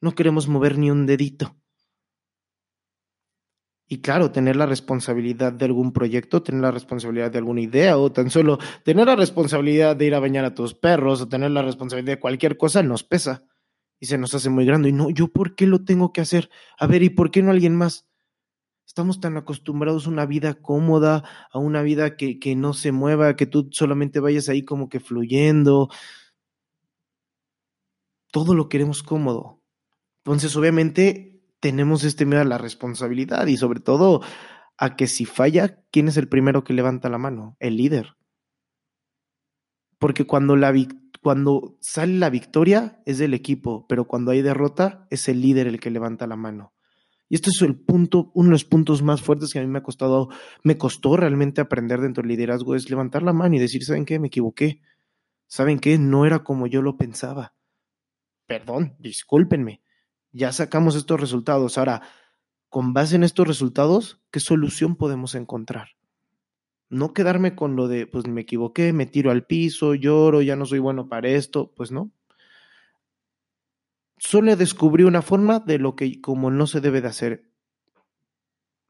No 0.00 0.14
queremos 0.14 0.48
mover 0.48 0.78
ni 0.78 0.90
un 0.90 1.04
dedito. 1.04 1.56
Y 3.88 3.98
claro, 3.98 4.32
tener 4.32 4.56
la 4.56 4.66
responsabilidad 4.66 5.52
de 5.52 5.64
algún 5.64 5.92
proyecto, 5.92 6.42
tener 6.42 6.60
la 6.60 6.72
responsabilidad 6.72 7.30
de 7.30 7.38
alguna 7.38 7.60
idea 7.60 7.96
o 7.98 8.10
tan 8.10 8.30
solo 8.30 8.58
tener 8.84 9.06
la 9.06 9.14
responsabilidad 9.14 9.94
de 9.94 10.06
ir 10.06 10.14
a 10.14 10.20
bañar 10.20 10.44
a 10.44 10.54
tus 10.54 10.74
perros 10.74 11.20
o 11.20 11.28
tener 11.28 11.52
la 11.52 11.62
responsabilidad 11.62 12.14
de 12.14 12.20
cualquier 12.20 12.56
cosa 12.56 12.82
nos 12.82 13.04
pesa 13.04 13.44
y 14.00 14.06
se 14.06 14.18
nos 14.18 14.34
hace 14.34 14.50
muy 14.50 14.66
grande. 14.66 14.88
Y 14.88 14.92
no, 14.92 15.10
¿yo 15.10 15.28
por 15.28 15.54
qué 15.54 15.66
lo 15.66 15.84
tengo 15.84 16.12
que 16.12 16.20
hacer? 16.20 16.50
A 16.78 16.88
ver, 16.88 17.04
¿y 17.04 17.10
por 17.10 17.30
qué 17.30 17.42
no 17.42 17.52
alguien 17.52 17.76
más? 17.76 18.08
Estamos 18.86 19.20
tan 19.20 19.36
acostumbrados 19.36 20.06
a 20.06 20.10
una 20.10 20.26
vida 20.26 20.54
cómoda, 20.54 21.22
a 21.52 21.58
una 21.58 21.82
vida 21.82 22.16
que, 22.16 22.38
que 22.38 22.56
no 22.56 22.72
se 22.72 22.92
mueva, 22.92 23.36
que 23.36 23.46
tú 23.46 23.68
solamente 23.70 24.20
vayas 24.20 24.48
ahí 24.48 24.64
como 24.64 24.88
que 24.88 25.00
fluyendo. 25.00 25.90
Todo 28.32 28.54
lo 28.54 28.68
queremos 28.68 29.02
cómodo. 29.02 29.60
Entonces, 30.24 30.56
obviamente, 30.56 31.35
tenemos 31.60 32.04
este 32.04 32.26
miedo 32.26 32.42
a 32.42 32.44
la 32.44 32.58
responsabilidad 32.58 33.46
y 33.46 33.56
sobre 33.56 33.80
todo 33.80 34.22
a 34.78 34.96
que 34.96 35.06
si 35.06 35.24
falla, 35.24 35.82
¿quién 35.90 36.08
es 36.08 36.16
el 36.16 36.28
primero 36.28 36.64
que 36.64 36.74
levanta 36.74 37.08
la 37.08 37.18
mano? 37.18 37.56
El 37.60 37.76
líder. 37.76 38.16
Porque 39.98 40.26
cuando, 40.26 40.54
sale 41.80 42.12
la 42.14 42.30
victoria 42.30 43.02
es 43.06 43.18
del 43.18 43.32
equipo, 43.32 43.86
pero 43.88 44.06
cuando 44.06 44.32
hay 44.32 44.42
derrota 44.42 45.06
es 45.10 45.28
el 45.28 45.40
líder 45.40 45.66
el 45.66 45.80
que 45.80 45.90
levanta 45.90 46.26
la 46.26 46.36
mano. 46.36 46.74
Y 47.28 47.34
este 47.34 47.50
es 47.50 47.62
el 47.62 47.74
punto, 47.74 48.30
uno 48.34 48.50
de 48.50 48.52
los 48.52 48.64
puntos 48.64 49.02
más 49.02 49.22
fuertes 49.22 49.52
que 49.52 49.58
a 49.58 49.62
mí 49.62 49.68
me 49.68 49.78
ha 49.78 49.82
costado, 49.82 50.28
me 50.62 50.78
costó 50.78 51.16
realmente 51.16 51.60
aprender 51.60 52.00
dentro 52.00 52.22
del 52.22 52.28
liderazgo, 52.28 52.76
es 52.76 52.88
levantar 52.90 53.22
la 53.22 53.32
mano 53.32 53.56
y 53.56 53.58
decir, 53.58 53.82
¿saben 53.82 54.04
qué? 54.04 54.20
Me 54.20 54.28
equivoqué. 54.28 54.82
¿Saben 55.48 55.80
qué? 55.80 55.98
No 55.98 56.26
era 56.26 56.44
como 56.44 56.66
yo 56.66 56.82
lo 56.82 56.96
pensaba. 56.96 57.54
Perdón, 58.46 58.94
discúlpenme 58.98 59.80
ya 60.36 60.52
sacamos 60.52 60.94
estos 60.94 61.20
resultados. 61.20 61.78
Ahora, 61.78 62.02
con 62.68 62.92
base 62.92 63.16
en 63.16 63.24
estos 63.24 63.48
resultados, 63.48 64.20
¿qué 64.30 64.38
solución 64.38 64.96
podemos 64.96 65.34
encontrar? 65.34 65.96
No 66.88 67.14
quedarme 67.14 67.56
con 67.56 67.74
lo 67.74 67.88
de, 67.88 68.06
pues 68.06 68.26
me 68.26 68.42
equivoqué, 68.42 68.92
me 68.92 69.06
tiro 69.06 69.30
al 69.30 69.46
piso, 69.46 69.94
lloro, 69.94 70.42
ya 70.42 70.54
no 70.54 70.66
soy 70.66 70.78
bueno 70.78 71.08
para 71.08 71.28
esto, 71.28 71.72
pues 71.74 71.90
no. 71.90 72.12
Solo 74.18 74.54
descubrí 74.56 75.04
una 75.04 75.22
forma 75.22 75.58
de 75.58 75.78
lo 75.78 75.96
que 75.96 76.20
como 76.20 76.50
no 76.50 76.66
se 76.66 76.80
debe 76.80 77.00
de 77.00 77.08
hacer. 77.08 77.50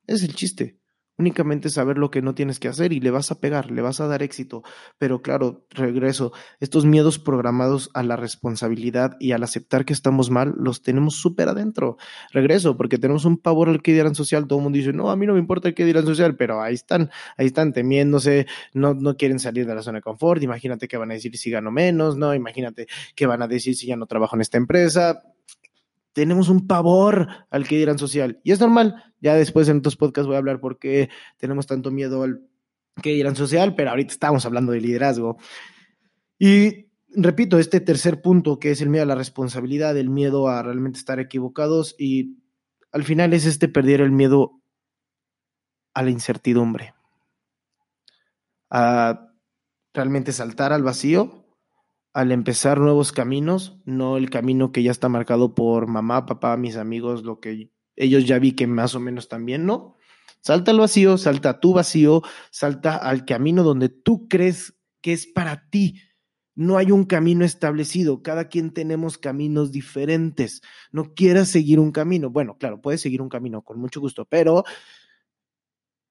Es 0.06 0.22
el 0.22 0.34
chiste 0.34 0.80
únicamente 1.18 1.70
saber 1.70 1.98
lo 1.98 2.10
que 2.10 2.22
no 2.22 2.34
tienes 2.34 2.60
que 2.60 2.68
hacer 2.68 2.92
y 2.92 3.00
le 3.00 3.10
vas 3.10 3.30
a 3.30 3.40
pegar, 3.40 3.70
le 3.70 3.82
vas 3.82 4.00
a 4.00 4.06
dar 4.06 4.22
éxito. 4.22 4.62
Pero 4.98 5.22
claro, 5.22 5.66
regreso, 5.70 6.32
estos 6.60 6.84
miedos 6.84 7.18
programados 7.18 7.90
a 7.94 8.02
la 8.02 8.16
responsabilidad 8.16 9.16
y 9.18 9.32
al 9.32 9.42
aceptar 9.42 9.84
que 9.84 9.92
estamos 9.92 10.30
mal, 10.30 10.54
los 10.58 10.82
tenemos 10.82 11.16
súper 11.16 11.48
adentro. 11.48 11.96
Regreso, 12.32 12.76
porque 12.76 12.98
tenemos 12.98 13.24
un 13.24 13.38
pavor 13.38 13.68
al 13.68 13.82
que 13.82 13.92
dirán 13.92 14.14
social, 14.14 14.46
todo 14.46 14.58
el 14.58 14.64
mundo 14.64 14.76
dice, 14.76 14.92
no, 14.92 15.10
a 15.10 15.16
mí 15.16 15.26
no 15.26 15.32
me 15.32 15.38
importa 15.38 15.68
el 15.68 15.74
que 15.74 15.84
dirán 15.84 16.04
social, 16.04 16.36
pero 16.36 16.60
ahí 16.60 16.74
están, 16.74 17.10
ahí 17.36 17.46
están 17.46 17.72
temiéndose, 17.72 18.46
no, 18.74 18.94
no 18.94 19.16
quieren 19.16 19.38
salir 19.38 19.66
de 19.66 19.74
la 19.74 19.82
zona 19.82 19.98
de 19.98 20.02
confort, 20.02 20.42
imagínate 20.42 20.88
qué 20.88 20.96
van 20.96 21.10
a 21.10 21.14
decir 21.14 21.36
si 21.36 21.50
gano 21.50 21.70
menos, 21.70 22.16
no, 22.16 22.34
imagínate 22.34 22.86
qué 23.14 23.26
van 23.26 23.42
a 23.42 23.48
decir 23.48 23.74
si 23.74 23.86
ya 23.86 23.96
no 23.96 24.06
trabajo 24.06 24.36
en 24.36 24.42
esta 24.42 24.58
empresa 24.58 25.22
tenemos 26.16 26.48
un 26.48 26.66
pavor 26.66 27.28
al 27.50 27.68
que 27.68 27.76
dirán 27.76 27.98
social. 27.98 28.40
Y 28.42 28.52
es 28.52 28.58
normal. 28.58 29.04
Ya 29.20 29.34
después 29.34 29.68
en 29.68 29.76
otros 29.80 29.96
podcasts 29.96 30.26
voy 30.26 30.36
a 30.36 30.38
hablar 30.38 30.60
por 30.60 30.78
qué 30.78 31.10
tenemos 31.36 31.66
tanto 31.66 31.90
miedo 31.90 32.22
al 32.22 32.40
que 33.02 33.12
dirán 33.12 33.36
social, 33.36 33.74
pero 33.74 33.90
ahorita 33.90 34.14
estamos 34.14 34.46
hablando 34.46 34.72
de 34.72 34.80
liderazgo. 34.80 35.36
Y 36.38 36.86
repito, 37.10 37.58
este 37.58 37.80
tercer 37.80 38.22
punto, 38.22 38.58
que 38.58 38.70
es 38.70 38.80
el 38.80 38.88
miedo 38.88 39.02
a 39.02 39.06
la 39.06 39.14
responsabilidad, 39.14 39.94
el 39.98 40.08
miedo 40.08 40.48
a 40.48 40.62
realmente 40.62 40.98
estar 40.98 41.20
equivocados, 41.20 41.94
y 41.98 42.38
al 42.92 43.04
final 43.04 43.34
es 43.34 43.44
este 43.44 43.68
perder 43.68 44.00
el 44.00 44.10
miedo 44.10 44.62
a 45.92 46.02
la 46.02 46.08
incertidumbre, 46.08 46.94
a 48.70 49.34
realmente 49.92 50.32
saltar 50.32 50.72
al 50.72 50.82
vacío 50.82 51.45
al 52.16 52.32
empezar 52.32 52.80
nuevos 52.80 53.12
caminos, 53.12 53.76
no 53.84 54.16
el 54.16 54.30
camino 54.30 54.72
que 54.72 54.82
ya 54.82 54.90
está 54.90 55.06
marcado 55.10 55.54
por 55.54 55.86
mamá, 55.86 56.24
papá, 56.24 56.56
mis 56.56 56.78
amigos, 56.78 57.24
lo 57.24 57.40
que 57.40 57.70
ellos 57.94 58.24
ya 58.24 58.38
vi 58.38 58.52
que 58.52 58.66
más 58.66 58.94
o 58.94 59.00
menos 59.00 59.28
también, 59.28 59.66
¿no? 59.66 59.96
Salta 60.40 60.70
al 60.70 60.78
vacío, 60.78 61.18
salta 61.18 61.50
a 61.50 61.60
tu 61.60 61.74
vacío, 61.74 62.22
salta 62.50 62.96
al 62.96 63.26
camino 63.26 63.62
donde 63.62 63.90
tú 63.90 64.28
crees 64.28 64.78
que 65.02 65.12
es 65.12 65.26
para 65.26 65.68
ti. 65.68 66.00
No 66.54 66.78
hay 66.78 66.90
un 66.90 67.04
camino 67.04 67.44
establecido, 67.44 68.22
cada 68.22 68.48
quien 68.48 68.72
tenemos 68.72 69.18
caminos 69.18 69.70
diferentes. 69.70 70.62
No 70.92 71.12
quieras 71.12 71.48
seguir 71.48 71.78
un 71.78 71.92
camino. 71.92 72.30
Bueno, 72.30 72.56
claro, 72.56 72.80
puedes 72.80 73.02
seguir 73.02 73.20
un 73.20 73.28
camino 73.28 73.60
con 73.60 73.78
mucho 73.78 74.00
gusto, 74.00 74.24
pero 74.24 74.64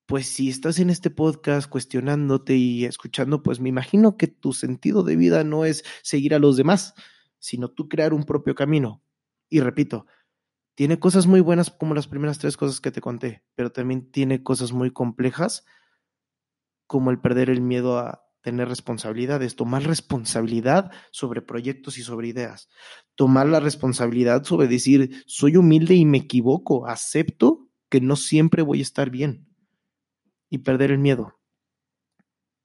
pues 0.06 0.28
si 0.28 0.50
estás 0.50 0.80
en 0.80 0.90
este 0.90 1.10
podcast 1.10 1.70
cuestionándote 1.70 2.56
y 2.56 2.86
escuchando, 2.86 3.42
pues 3.42 3.60
me 3.60 3.70
imagino 3.70 4.18
que 4.18 4.28
tu 4.28 4.54
sentido 4.54 5.04
de 5.04 5.16
vida 5.16 5.44
no 5.44 5.66
es 5.66 5.84
seguir 6.04 6.36
a 6.36 6.40
los 6.40 6.58
demás, 6.58 6.94
sino 7.40 7.70
tú 7.70 7.90
crear 7.90 8.14
un 8.14 8.24
propio 8.24 8.54
camino. 8.54 9.04
Y 9.50 9.62
repito, 9.62 10.06
tiene 10.76 11.00
cosas 11.00 11.26
muy 11.26 11.42
buenas 11.42 11.72
como 11.72 11.96
las 11.96 12.08
primeras 12.08 12.38
tres 12.38 12.56
cosas 12.56 12.82
que 12.82 12.92
te 12.92 13.02
conté, 13.02 13.44
pero 13.56 13.72
también 13.72 14.12
tiene 14.12 14.44
cosas 14.44 14.74
muy 14.74 14.92
complejas 14.92 15.66
como 16.86 17.10
el 17.10 17.20
perder 17.20 17.50
el 17.50 17.62
miedo 17.62 17.98
a 17.98 18.22
tener 18.42 18.68
responsabilidades, 18.68 19.56
tomar 19.56 19.84
responsabilidad 19.84 20.92
sobre 21.10 21.42
proyectos 21.42 21.98
y 21.98 22.04
sobre 22.04 22.28
ideas, 22.28 22.70
tomar 23.16 23.48
la 23.48 23.60
responsabilidad 23.60 24.44
sobre 24.44 24.68
decir, 24.68 25.24
soy 25.26 25.58
humilde 25.58 25.96
y 25.96 26.06
me 26.06 26.20
equivoco, 26.20 26.86
acepto 26.86 27.72
que 27.90 28.02
no 28.02 28.16
siempre 28.16 28.62
voy 28.62 28.80
a 28.80 28.84
estar 28.84 29.10
bien 29.10 29.48
y 30.50 30.60
perder 30.60 30.92
el 30.92 31.00
miedo. 31.00 31.40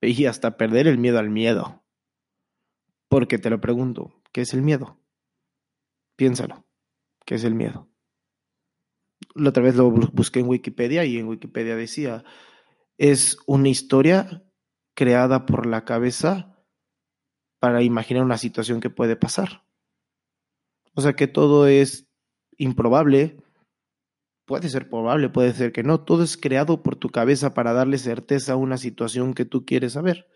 Y 0.00 0.26
hasta 0.26 0.56
perder 0.56 0.86
el 0.86 0.98
miedo 0.98 1.18
al 1.18 1.30
miedo. 1.30 1.84
Porque 3.08 3.38
te 3.38 3.50
lo 3.50 3.60
pregunto, 3.60 4.22
¿qué 4.32 4.42
es 4.42 4.54
el 4.54 4.62
miedo? 4.62 4.98
Piénsalo, 6.16 6.66
¿qué 7.24 7.34
es 7.34 7.44
el 7.44 7.54
miedo? 7.54 7.90
La 9.34 9.50
otra 9.50 9.62
vez 9.62 9.76
lo 9.76 9.90
busqué 9.90 10.40
en 10.40 10.48
Wikipedia 10.48 11.04
y 11.04 11.18
en 11.18 11.28
Wikipedia 11.28 11.76
decía, 11.76 12.24
es 12.98 13.38
una 13.46 13.68
historia 13.68 14.44
creada 14.94 15.46
por 15.46 15.66
la 15.66 15.84
cabeza 15.84 16.56
para 17.58 17.82
imaginar 17.82 18.24
una 18.24 18.38
situación 18.38 18.80
que 18.80 18.90
puede 18.90 19.16
pasar. 19.16 19.64
O 20.94 21.00
sea 21.00 21.14
que 21.14 21.26
todo 21.26 21.66
es 21.66 22.08
improbable, 22.56 23.42
Puede 24.50 24.68
ser 24.68 24.88
probable, 24.88 25.28
puede 25.28 25.52
ser 25.52 25.70
que 25.70 25.84
no. 25.84 26.00
Todo 26.00 26.24
es 26.24 26.36
creado 26.36 26.82
por 26.82 26.96
tu 26.96 27.08
cabeza 27.08 27.54
para 27.54 27.72
darle 27.72 27.98
certeza 27.98 28.54
a 28.54 28.56
una 28.56 28.78
situación 28.78 29.32
que 29.32 29.44
tú 29.44 29.64
quieres 29.64 29.92
saber. 29.92 30.26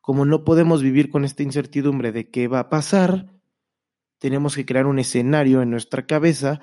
Como 0.00 0.24
no 0.24 0.42
podemos 0.42 0.82
vivir 0.82 1.08
con 1.08 1.24
esta 1.24 1.44
incertidumbre 1.44 2.10
de 2.10 2.28
qué 2.28 2.48
va 2.48 2.58
a 2.58 2.68
pasar, 2.70 3.38
tenemos 4.18 4.56
que 4.56 4.66
crear 4.66 4.86
un 4.86 4.98
escenario 4.98 5.62
en 5.62 5.70
nuestra 5.70 6.06
cabeza 6.06 6.60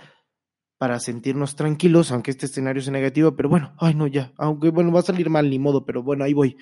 para 0.77 0.99
sentirnos 0.99 1.55
tranquilos, 1.55 2.11
aunque 2.11 2.31
este 2.31 2.47
escenario 2.47 2.81
sea 2.81 2.91
negativo, 2.91 3.37
pero 3.37 3.47
bueno, 3.47 3.73
ay 3.79 3.95
no, 3.95 4.05
ya, 4.05 4.33
aunque 4.35 4.71
bueno, 4.71 4.91
va 4.91 4.99
a 4.99 5.03
salir 5.03 5.29
mal 5.29 5.49
ni 5.49 5.57
modo, 5.57 5.85
pero 5.85 6.03
bueno, 6.03 6.25
ahí 6.25 6.33
voy. 6.33 6.57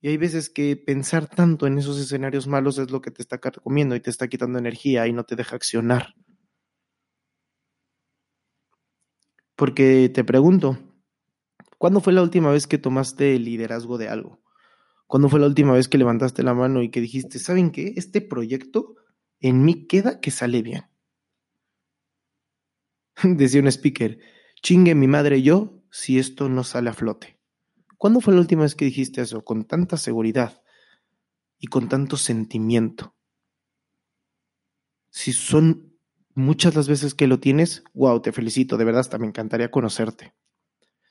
Y 0.00 0.08
hay 0.08 0.16
veces 0.16 0.48
que 0.48 0.74
pensar 0.74 1.26
tanto 1.26 1.66
en 1.66 1.76
esos 1.76 2.00
escenarios 2.00 2.46
malos 2.46 2.78
es 2.78 2.90
lo 2.90 3.02
que 3.02 3.10
te 3.10 3.20
está 3.20 3.38
comiendo 3.38 3.94
y 3.94 4.00
te 4.00 4.08
está 4.08 4.26
quitando 4.26 4.58
energía 4.58 5.06
y 5.06 5.12
no 5.12 5.24
te 5.24 5.36
deja 5.36 5.54
accionar. 5.54 6.14
Porque 9.56 10.10
te 10.10 10.22
pregunto, 10.22 10.78
¿cuándo 11.78 12.00
fue 12.00 12.12
la 12.12 12.22
última 12.22 12.50
vez 12.50 12.66
que 12.66 12.76
tomaste 12.76 13.36
el 13.36 13.44
liderazgo 13.44 13.96
de 13.96 14.08
algo? 14.08 14.42
¿Cuándo 15.06 15.30
fue 15.30 15.40
la 15.40 15.46
última 15.46 15.72
vez 15.72 15.88
que 15.88 15.98
levantaste 15.98 16.42
la 16.42 16.52
mano 16.52 16.82
y 16.82 16.90
que 16.90 17.00
dijiste, 17.00 17.38
¿saben 17.38 17.70
qué? 17.70 17.94
Este 17.96 18.20
proyecto 18.20 18.96
en 19.40 19.64
mí 19.64 19.86
queda 19.86 20.20
que 20.20 20.30
sale 20.30 20.62
bien. 20.62 20.84
Decía 23.22 23.60
un 23.60 23.68
speaker, 23.68 24.18
chingue 24.62 24.94
mi 24.94 25.06
madre 25.06 25.42
yo 25.42 25.82
si 25.90 26.18
esto 26.18 26.48
no 26.50 26.62
sale 26.62 26.90
a 26.90 26.92
flote. 26.92 27.40
¿Cuándo 27.96 28.20
fue 28.20 28.34
la 28.34 28.40
última 28.40 28.62
vez 28.62 28.74
que 28.74 28.84
dijiste 28.84 29.22
eso 29.22 29.42
con 29.42 29.64
tanta 29.64 29.96
seguridad 29.96 30.62
y 31.58 31.68
con 31.68 31.88
tanto 31.88 32.18
sentimiento? 32.18 33.14
Si 35.08 35.32
son 35.32 35.85
muchas 36.36 36.76
las 36.76 36.86
veces 36.86 37.14
que 37.14 37.26
lo 37.26 37.40
tienes, 37.40 37.82
wow, 37.94 38.20
te 38.20 38.30
felicito, 38.30 38.76
de 38.76 38.84
verdad, 38.84 39.00
hasta 39.00 39.18
me 39.18 39.26
encantaría 39.26 39.70
conocerte. 39.70 40.34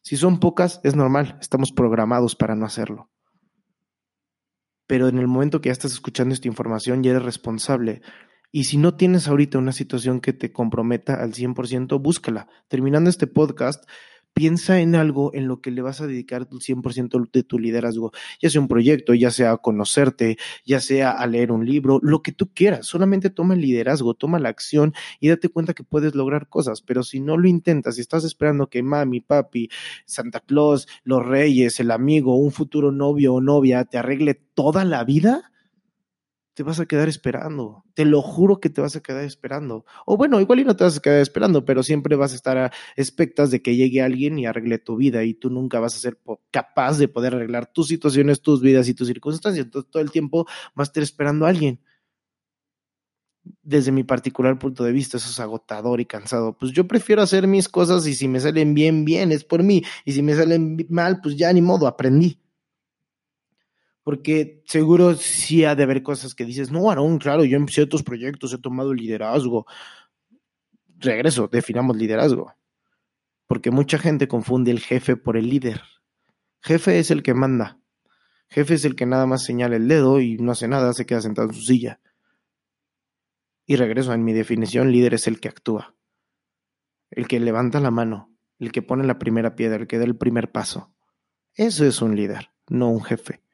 Si 0.02 0.16
son 0.16 0.40
pocas, 0.40 0.80
es 0.84 0.96
normal, 0.96 1.38
estamos 1.42 1.72
programados 1.72 2.36
para 2.36 2.56
no 2.56 2.66
hacerlo. 2.66 3.10
Pero 4.88 5.08
en 5.08 5.18
el 5.18 5.28
momento 5.28 5.62
que 5.62 5.70
ya 5.70 5.74
estás 5.74 5.94
escuchando 5.94 6.34
esta 6.34 6.48
información, 6.48 7.02
ya 7.02 7.10
eres 7.12 7.24
responsable. 7.24 8.04
Y 8.52 8.66
si 8.66 8.78
no 8.78 8.96
tienes 8.96 9.28
ahorita 9.28 9.58
una 9.58 9.72
situación 9.72 10.22
que 10.22 10.32
te 10.32 10.54
comprometa 10.54 11.16
al 11.16 11.34
100%, 11.34 12.00
búscala. 12.00 12.48
Terminando 12.68 13.10
este 13.10 13.26
podcast, 13.26 13.84
piensa 14.36 14.82
en 14.82 14.96
algo 14.96 15.34
en 15.34 15.48
lo 15.48 15.62
que 15.62 15.72
le 15.72 15.82
vas 15.82 16.02
a 16.02 16.08
dedicar 16.08 16.42
el 16.52 16.60
100% 16.60 17.32
de 17.32 17.44
tu 17.44 17.58
liderazgo, 17.58 18.12
ya 18.42 18.50
sea 18.50 18.60
un 18.60 18.68
proyecto, 18.68 19.14
ya 19.14 19.32
sea 19.32 19.54
a 19.54 19.58
conocerte, 19.58 20.38
ya 20.66 20.82
sea 20.82 21.12
a 21.12 21.26
leer 21.26 21.54
un 21.54 21.66
libro, 21.66 22.00
lo 22.04 22.22
que 22.22 22.34
tú 22.34 22.52
quieras, 22.54 22.86
solamente 22.86 23.30
toma 23.30 23.54
el 23.54 23.62
liderazgo, 23.62 24.14
toma 24.14 24.38
la 24.38 24.50
acción 24.50 24.94
y 25.22 25.30
date 25.30 25.48
cuenta 25.48 25.74
que 25.74 25.86
puedes 25.86 26.16
lograr 26.16 26.50
cosas, 26.50 26.82
pero 26.82 27.02
si 27.02 27.22
no 27.22 27.38
lo 27.38 27.48
intentas, 27.48 27.98
y 27.98 28.02
estás 28.02 28.26
esperando 28.26 28.68
que 28.68 28.84
mami, 28.84 29.22
papi, 29.22 29.70
Santa 30.06 30.42
Claus, 30.42 30.86
los 31.06 31.26
reyes, 31.26 31.80
el 31.80 31.92
amigo, 31.92 32.36
un 32.36 32.52
futuro 32.52 32.92
novio 32.92 33.36
o 33.36 33.42
novia 33.42 33.86
te 33.86 33.98
arregle 33.98 34.34
toda 34.34 34.84
la 34.84 35.06
vida, 35.06 35.54
te 36.56 36.64
vas 36.64 36.80
a 36.80 36.86
quedar 36.86 37.10
esperando. 37.10 37.84
Te 37.94 38.06
lo 38.06 38.22
juro 38.22 38.62
que 38.62 38.70
te 38.70 38.80
vas 38.80 38.96
a 38.96 39.02
quedar 39.02 39.26
esperando. 39.26 39.86
O 40.06 40.16
bueno, 40.16 40.40
igual 40.40 40.62
y 40.62 40.64
no 40.64 40.76
te 40.76 40.86
vas 40.86 40.98
a 40.98 41.02
quedar 41.02 41.20
esperando, 41.20 41.66
pero 41.66 41.84
siempre 41.84 42.16
vas 42.16 42.32
a 42.32 42.36
estar 42.36 42.58
a 42.58 42.72
expectas 42.96 43.52
de 43.52 43.62
que 43.62 43.76
llegue 43.76 44.02
alguien 44.02 44.40
y 44.40 44.46
arregle 44.46 44.80
tu 44.80 44.96
vida 44.96 45.24
y 45.26 45.34
tú 45.34 45.50
nunca 45.50 45.82
vas 45.82 45.96
a 45.96 46.00
ser 46.00 46.18
capaz 46.52 46.98
de 46.98 47.10
poder 47.10 47.36
arreglar 47.36 47.72
tus 47.72 47.90
situaciones, 47.90 48.42
tus 48.42 48.62
vidas 48.62 48.88
y 48.88 48.94
tus 48.94 49.08
circunstancias. 49.08 49.66
Entonces 49.66 49.92
todo 49.92 50.02
el 50.02 50.12
tiempo 50.12 50.46
vas 50.74 50.88
a 50.88 50.92
estar 50.92 51.04
esperando 51.04 51.46
a 51.46 51.50
alguien. 51.50 51.82
Desde 53.62 53.92
mi 53.92 54.06
particular 54.06 54.58
punto 54.58 54.86
de 54.86 54.94
vista, 54.94 55.18
eso 55.18 55.30
es 55.30 55.40
agotador 55.42 56.00
y 56.00 56.06
cansado. 56.06 56.58
Pues 56.58 56.72
yo 56.72 56.88
prefiero 56.88 57.22
hacer 57.22 57.48
mis 57.48 57.68
cosas 57.68 58.08
y 58.08 58.16
si 58.16 58.30
me 58.30 58.40
salen 58.40 58.74
bien, 58.74 59.04
bien, 59.04 59.34
es 59.34 59.44
por 59.44 59.62
mí. 59.62 59.84
Y 60.06 60.14
si 60.14 60.22
me 60.22 60.34
salen 60.34 60.78
mal, 60.90 61.20
pues 61.22 61.36
ya 61.36 61.52
ni 61.52 61.62
modo, 61.62 61.86
aprendí 61.86 62.40
porque 64.06 64.62
seguro 64.68 65.16
sí 65.16 65.66
ha 65.66 65.74
de 65.74 65.82
haber 65.82 66.04
cosas 66.04 66.36
que 66.36 66.46
dices, 66.46 66.72
no, 66.72 66.92
Aaron, 66.92 67.18
claro, 67.18 67.44
yo 67.44 67.58
en 67.58 67.68
ciertos 67.68 68.04
proyectos 68.04 68.54
he 68.54 68.60
tomado 68.60 68.94
liderazgo. 68.94 69.66
Regreso, 71.00 71.48
definamos 71.52 71.98
liderazgo. 71.98 72.54
Porque 73.48 73.72
mucha 73.72 73.98
gente 73.98 74.28
confunde 74.28 74.70
el 74.70 74.80
jefe 74.80 75.18
por 75.18 75.38
el 75.38 75.50
líder. 75.50 75.82
Jefe 76.62 77.00
es 77.00 77.10
el 77.10 77.24
que 77.24 77.34
manda. 77.34 77.80
Jefe 78.48 78.76
es 78.76 78.86
el 78.86 78.96
que 78.96 79.08
nada 79.08 79.26
más 79.26 79.44
señala 79.44 79.76
el 79.76 79.88
dedo 79.88 80.22
y 80.22 80.38
no 80.38 80.52
hace 80.52 80.68
nada, 80.68 80.94
se 80.94 81.08
queda 81.08 81.22
sentado 81.22 81.48
en 81.48 81.56
su 81.56 81.62
silla. 81.64 82.00
Y 83.66 83.76
regreso, 83.76 84.14
en 84.14 84.24
mi 84.24 84.34
definición, 84.34 84.92
líder 84.92 85.16
es 85.16 85.26
el 85.26 85.40
que 85.40 85.50
actúa. 85.50 85.96
El 87.10 87.28
que 87.28 87.40
levanta 87.40 87.80
la 87.80 87.90
mano, 87.90 88.32
el 88.60 88.72
que 88.72 88.84
pone 88.84 89.04
la 89.04 89.18
primera 89.18 89.56
piedra, 89.56 89.78
el 89.78 89.88
que 89.88 89.98
da 89.98 90.06
el 90.06 90.16
primer 90.16 90.52
paso 90.52 90.94
Eso 91.56 91.86
es 91.86 92.04
un 92.04 92.16
líder, 92.16 92.52
no 92.70 92.90
un 92.90 93.04
jefe. 93.04 93.45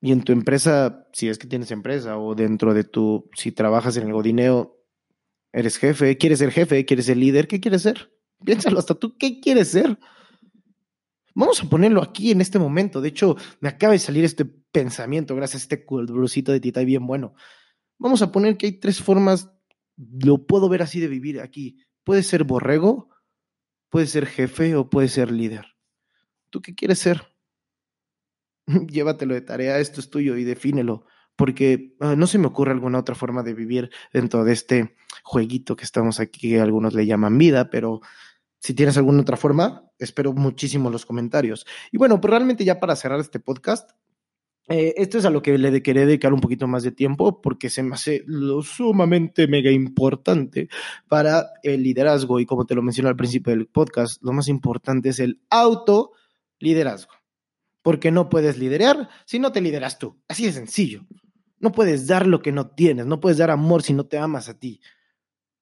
Y 0.00 0.12
en 0.12 0.22
tu 0.22 0.32
empresa, 0.32 1.06
si 1.12 1.28
es 1.28 1.38
que 1.38 1.48
tienes 1.48 1.70
empresa, 1.70 2.18
o 2.18 2.34
dentro 2.34 2.72
de 2.72 2.84
tu, 2.84 3.28
si 3.34 3.50
trabajas 3.50 3.96
en 3.96 4.06
el 4.06 4.12
godineo, 4.12 4.78
eres 5.52 5.76
jefe, 5.78 6.16
quieres 6.18 6.38
ser 6.38 6.52
jefe, 6.52 6.84
quieres 6.84 7.06
ser 7.06 7.16
líder, 7.16 7.48
¿qué 7.48 7.60
quieres 7.60 7.82
ser? 7.82 8.12
Piénsalo 8.44 8.78
hasta 8.78 8.94
tú, 8.94 9.16
¿qué 9.18 9.40
quieres 9.40 9.68
ser? 9.68 9.98
Vamos 11.34 11.62
a 11.62 11.68
ponerlo 11.68 12.02
aquí 12.02 12.30
en 12.30 12.40
este 12.40 12.58
momento. 12.58 13.00
De 13.00 13.08
hecho, 13.08 13.36
me 13.60 13.68
acaba 13.68 13.92
de 13.92 13.98
salir 13.98 14.24
este 14.24 14.44
pensamiento 14.44 15.36
gracias 15.36 15.62
a 15.62 15.64
este 15.64 15.86
brusito 15.88 16.52
de 16.52 16.60
Tita 16.60 16.80
bien 16.80 17.06
bueno. 17.06 17.34
Vamos 17.98 18.22
a 18.22 18.32
poner 18.32 18.56
que 18.56 18.66
hay 18.66 18.72
tres 18.72 19.00
formas, 19.00 19.50
lo 19.96 20.46
puedo 20.46 20.68
ver 20.68 20.82
así 20.82 21.00
de 21.00 21.08
vivir 21.08 21.40
aquí. 21.40 21.78
Puede 22.04 22.22
ser 22.22 22.44
borrego, 22.44 23.10
puede 23.88 24.06
ser 24.06 24.26
jefe 24.26 24.74
o 24.76 24.88
puede 24.88 25.08
ser 25.08 25.30
líder. 25.30 25.66
¿Tú 26.50 26.60
qué 26.60 26.74
quieres 26.74 26.98
ser? 26.98 27.37
Llévatelo 28.88 29.34
de 29.34 29.40
tarea, 29.40 29.78
esto 29.78 30.00
es 30.00 30.10
tuyo 30.10 30.36
y 30.36 30.44
defínelo, 30.44 31.06
porque 31.36 31.96
ah, 32.00 32.14
no 32.16 32.26
se 32.26 32.38
me 32.38 32.46
ocurre 32.46 32.72
alguna 32.72 32.98
otra 32.98 33.14
forma 33.14 33.42
de 33.42 33.54
vivir 33.54 33.90
dentro 34.12 34.44
de 34.44 34.52
este 34.52 34.94
jueguito 35.22 35.76
que 35.76 35.84
estamos 35.84 36.20
aquí, 36.20 36.50
que 36.50 36.60
algunos 36.60 36.94
le 36.94 37.06
llaman 37.06 37.38
vida, 37.38 37.70
pero 37.70 38.00
si 38.58 38.74
tienes 38.74 38.96
alguna 38.96 39.22
otra 39.22 39.36
forma, 39.36 39.84
espero 39.98 40.32
muchísimo 40.32 40.90
los 40.90 41.06
comentarios. 41.06 41.66
Y 41.92 41.98
bueno, 41.98 42.20
pues 42.20 42.30
realmente 42.30 42.64
ya 42.64 42.80
para 42.80 42.96
cerrar 42.96 43.20
este 43.20 43.40
podcast, 43.40 43.90
eh, 44.68 44.94
esto 44.98 45.16
es 45.16 45.24
a 45.24 45.30
lo 45.30 45.40
que 45.40 45.56
le 45.56 45.82
quería 45.82 46.04
dedicar 46.04 46.34
un 46.34 46.40
poquito 46.40 46.66
más 46.66 46.82
de 46.82 46.92
tiempo 46.92 47.40
porque 47.40 47.70
se 47.70 47.82
me 47.82 47.94
hace 47.94 48.22
lo 48.26 48.60
sumamente 48.62 49.48
mega 49.48 49.70
importante 49.70 50.68
para 51.08 51.46
el 51.62 51.82
liderazgo 51.82 52.38
y 52.38 52.44
como 52.44 52.66
te 52.66 52.74
lo 52.74 52.82
mencioné 52.82 53.08
al 53.08 53.16
principio 53.16 53.54
del 53.54 53.66
podcast, 53.66 54.22
lo 54.22 54.32
más 54.32 54.48
importante 54.48 55.08
es 55.08 55.20
el 55.20 55.40
autoliderazgo. 55.48 57.17
Porque 57.88 58.10
no 58.10 58.28
puedes 58.28 58.58
liderar 58.58 59.08
si 59.24 59.38
no 59.38 59.50
te 59.50 59.62
lideras 59.62 59.98
tú. 59.98 60.22
Así 60.28 60.44
de 60.44 60.52
sencillo. 60.52 61.06
No 61.58 61.72
puedes 61.72 62.06
dar 62.06 62.26
lo 62.26 62.42
que 62.42 62.52
no 62.52 62.68
tienes, 62.68 63.06
no 63.06 63.18
puedes 63.18 63.38
dar 63.38 63.50
amor 63.50 63.82
si 63.82 63.94
no 63.94 64.04
te 64.04 64.18
amas 64.18 64.50
a 64.50 64.58
ti. 64.58 64.82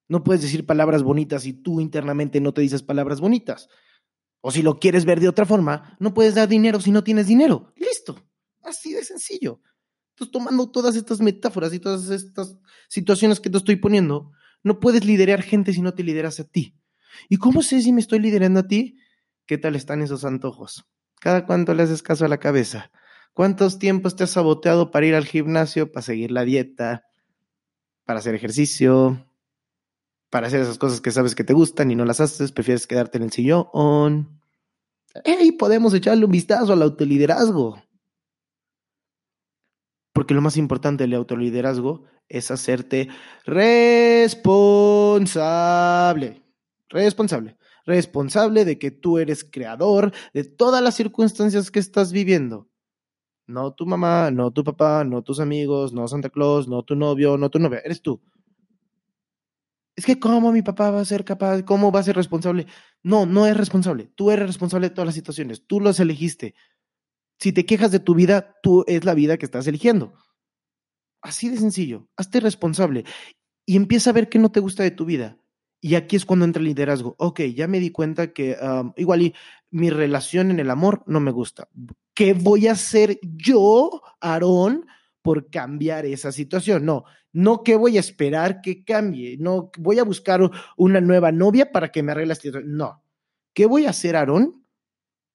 No 0.08 0.24
puedes 0.24 0.42
decir 0.42 0.66
palabras 0.66 1.04
bonitas 1.04 1.44
si 1.44 1.52
tú 1.52 1.80
internamente 1.80 2.40
no 2.40 2.52
te 2.52 2.62
dices 2.62 2.82
palabras 2.82 3.20
bonitas. 3.20 3.68
O 4.40 4.50
si 4.50 4.62
lo 4.62 4.80
quieres 4.80 5.04
ver 5.04 5.20
de 5.20 5.28
otra 5.28 5.46
forma, 5.46 5.96
no 6.00 6.14
puedes 6.14 6.34
dar 6.34 6.48
dinero 6.48 6.80
si 6.80 6.90
no 6.90 7.04
tienes 7.04 7.28
dinero. 7.28 7.72
Listo. 7.76 8.20
Así 8.64 8.92
de 8.92 9.04
sencillo. 9.04 9.60
Entonces, 10.16 10.32
tomando 10.32 10.68
todas 10.68 10.96
estas 10.96 11.20
metáforas 11.20 11.72
y 11.74 11.78
todas 11.78 12.10
estas 12.10 12.58
situaciones 12.88 13.38
que 13.38 13.50
te 13.50 13.58
estoy 13.58 13.76
poniendo, 13.76 14.32
no 14.64 14.80
puedes 14.80 15.04
liderar 15.04 15.42
gente 15.42 15.72
si 15.72 15.80
no 15.80 15.94
te 15.94 16.02
lideras 16.02 16.40
a 16.40 16.44
ti. 16.44 16.74
¿Y 17.28 17.36
cómo 17.36 17.62
sé 17.62 17.82
si 17.82 17.92
me 17.92 18.00
estoy 18.00 18.18
liderando 18.18 18.58
a 18.58 18.66
ti? 18.66 18.98
¿Qué 19.46 19.58
tal 19.58 19.76
están 19.76 20.02
esos 20.02 20.24
antojos? 20.24 20.88
¿Cada 21.26 21.44
cuánto 21.44 21.74
le 21.74 21.82
haces 21.82 22.02
caso 22.04 22.24
a 22.24 22.28
la 22.28 22.38
cabeza? 22.38 22.92
¿Cuántos 23.34 23.80
tiempos 23.80 24.14
te 24.14 24.22
has 24.22 24.30
saboteado 24.30 24.92
para 24.92 25.06
ir 25.06 25.16
al 25.16 25.24
gimnasio, 25.24 25.90
para 25.90 26.02
seguir 26.02 26.30
la 26.30 26.44
dieta, 26.44 27.08
para 28.04 28.20
hacer 28.20 28.36
ejercicio, 28.36 29.26
para 30.30 30.46
hacer 30.46 30.60
esas 30.60 30.78
cosas 30.78 31.00
que 31.00 31.10
sabes 31.10 31.34
que 31.34 31.42
te 31.42 31.52
gustan 31.52 31.90
y 31.90 31.96
no 31.96 32.04
las 32.04 32.20
haces, 32.20 32.52
prefieres 32.52 32.86
quedarte 32.86 33.18
en 33.18 33.24
el 33.24 33.32
sillón? 33.32 34.40
¡Ey! 35.24 35.50
Podemos 35.50 35.92
echarle 35.94 36.26
un 36.26 36.30
vistazo 36.30 36.72
al 36.72 36.82
autoliderazgo. 36.82 37.82
Porque 40.12 40.32
lo 40.32 40.42
más 40.42 40.56
importante 40.56 41.02
del 41.02 41.14
autoliderazgo 41.14 42.04
es 42.28 42.52
hacerte 42.52 43.08
responsable. 43.44 46.40
Responsable. 46.88 47.55
Responsable 47.86 48.64
de 48.64 48.78
que 48.78 48.90
tú 48.90 49.18
eres 49.18 49.44
creador 49.44 50.12
de 50.34 50.44
todas 50.44 50.82
las 50.82 50.96
circunstancias 50.96 51.70
que 51.70 51.78
estás 51.78 52.12
viviendo. 52.12 52.68
No 53.46 53.72
tu 53.72 53.86
mamá, 53.86 54.30
no 54.32 54.50
tu 54.50 54.64
papá, 54.64 55.04
no 55.04 55.22
tus 55.22 55.38
amigos, 55.38 55.92
no 55.92 56.08
Santa 56.08 56.28
Claus, 56.28 56.66
no 56.66 56.82
tu 56.82 56.96
novio, 56.96 57.38
no 57.38 57.48
tu 57.48 57.60
novia. 57.60 57.80
Eres 57.84 58.02
tú. 58.02 58.20
Es 59.94 60.04
que 60.04 60.18
cómo 60.18 60.52
mi 60.52 60.62
papá 60.62 60.90
va 60.90 61.00
a 61.00 61.04
ser 61.04 61.24
capaz, 61.24 61.62
cómo 61.62 61.92
va 61.92 62.00
a 62.00 62.02
ser 62.02 62.16
responsable. 62.16 62.66
No, 63.02 63.24
no 63.24 63.46
es 63.46 63.56
responsable. 63.56 64.10
Tú 64.16 64.30
eres 64.32 64.46
responsable 64.46 64.88
de 64.88 64.94
todas 64.94 65.06
las 65.06 65.14
situaciones. 65.14 65.64
Tú 65.66 65.80
los 65.80 66.00
elegiste. 66.00 66.54
Si 67.38 67.52
te 67.52 67.64
quejas 67.64 67.92
de 67.92 68.00
tu 68.00 68.14
vida, 68.14 68.56
tú 68.62 68.84
es 68.88 69.04
la 69.04 69.14
vida 69.14 69.38
que 69.38 69.46
estás 69.46 69.66
eligiendo. 69.68 70.12
Así 71.22 71.48
de 71.48 71.56
sencillo. 71.56 72.08
Hazte 72.16 72.40
responsable 72.40 73.04
y 73.64 73.76
empieza 73.76 74.10
a 74.10 74.12
ver 74.12 74.28
qué 74.28 74.38
no 74.38 74.50
te 74.50 74.60
gusta 74.60 74.82
de 74.82 74.90
tu 74.90 75.04
vida. 75.04 75.38
Y 75.80 75.94
aquí 75.94 76.16
es 76.16 76.24
cuando 76.24 76.44
entra 76.44 76.60
el 76.60 76.68
liderazgo. 76.68 77.14
Ok, 77.18 77.40
ya 77.54 77.68
me 77.68 77.80
di 77.80 77.90
cuenta 77.90 78.32
que 78.32 78.56
igual 78.96 79.34
mi 79.70 79.90
relación 79.90 80.50
en 80.50 80.60
el 80.60 80.70
amor 80.70 81.02
no 81.06 81.20
me 81.20 81.30
gusta. 81.30 81.68
¿Qué 82.14 82.32
voy 82.32 82.66
a 82.66 82.72
hacer 82.72 83.18
yo, 83.22 84.02
Aarón, 84.20 84.86
por 85.22 85.50
cambiar 85.50 86.06
esa 86.06 86.32
situación? 86.32 86.84
No, 86.84 87.04
no 87.32 87.62
que 87.62 87.76
voy 87.76 87.98
a 87.98 88.00
esperar 88.00 88.60
que 88.62 88.84
cambie. 88.84 89.36
No 89.38 89.70
voy 89.78 89.98
a 89.98 90.04
buscar 90.04 90.40
una 90.76 91.00
nueva 91.00 91.30
novia 91.30 91.70
para 91.70 91.92
que 91.92 92.02
me 92.02 92.12
arregle 92.12 92.28
la 92.28 92.34
situación. 92.36 92.76
No. 92.76 93.02
¿Qué 93.52 93.66
voy 93.66 93.86
a 93.86 93.90
hacer, 93.90 94.16
Aarón, 94.16 94.66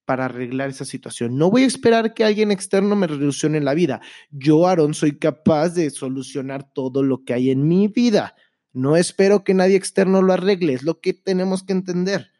para 0.06 0.26
arreglar 0.26 0.70
esa 0.70 0.84
situación. 0.84 1.38
No 1.38 1.50
voy 1.50 1.64
a 1.64 1.68
esperar 1.68 2.14
que 2.14 2.26
alguien 2.26 2.52
externo 2.52 2.96
me 2.96 3.08
revolucione 3.08 3.62
la 3.62 3.74
vida. 3.74 4.02
Yo, 4.30 4.68
Aarón, 4.68 4.94
soy 4.94 5.18
capaz 5.18 5.70
de 5.70 5.90
solucionar 5.90 6.70
todo 6.74 7.02
lo 7.02 7.24
que 7.24 7.34
hay 7.34 7.50
en 7.50 7.68
mi 7.68 7.88
vida. 7.88 8.36
No 8.74 8.96
espero 8.96 9.44
que 9.44 9.54
nadie 9.54 9.76
externo 9.76 10.22
lo 10.22 10.34
arregle, 10.34 10.74
es 10.74 10.84
lo 10.84 11.02
que 11.02 11.14
tenemos 11.14 11.64
que 11.64 11.74
entender. 11.74 12.32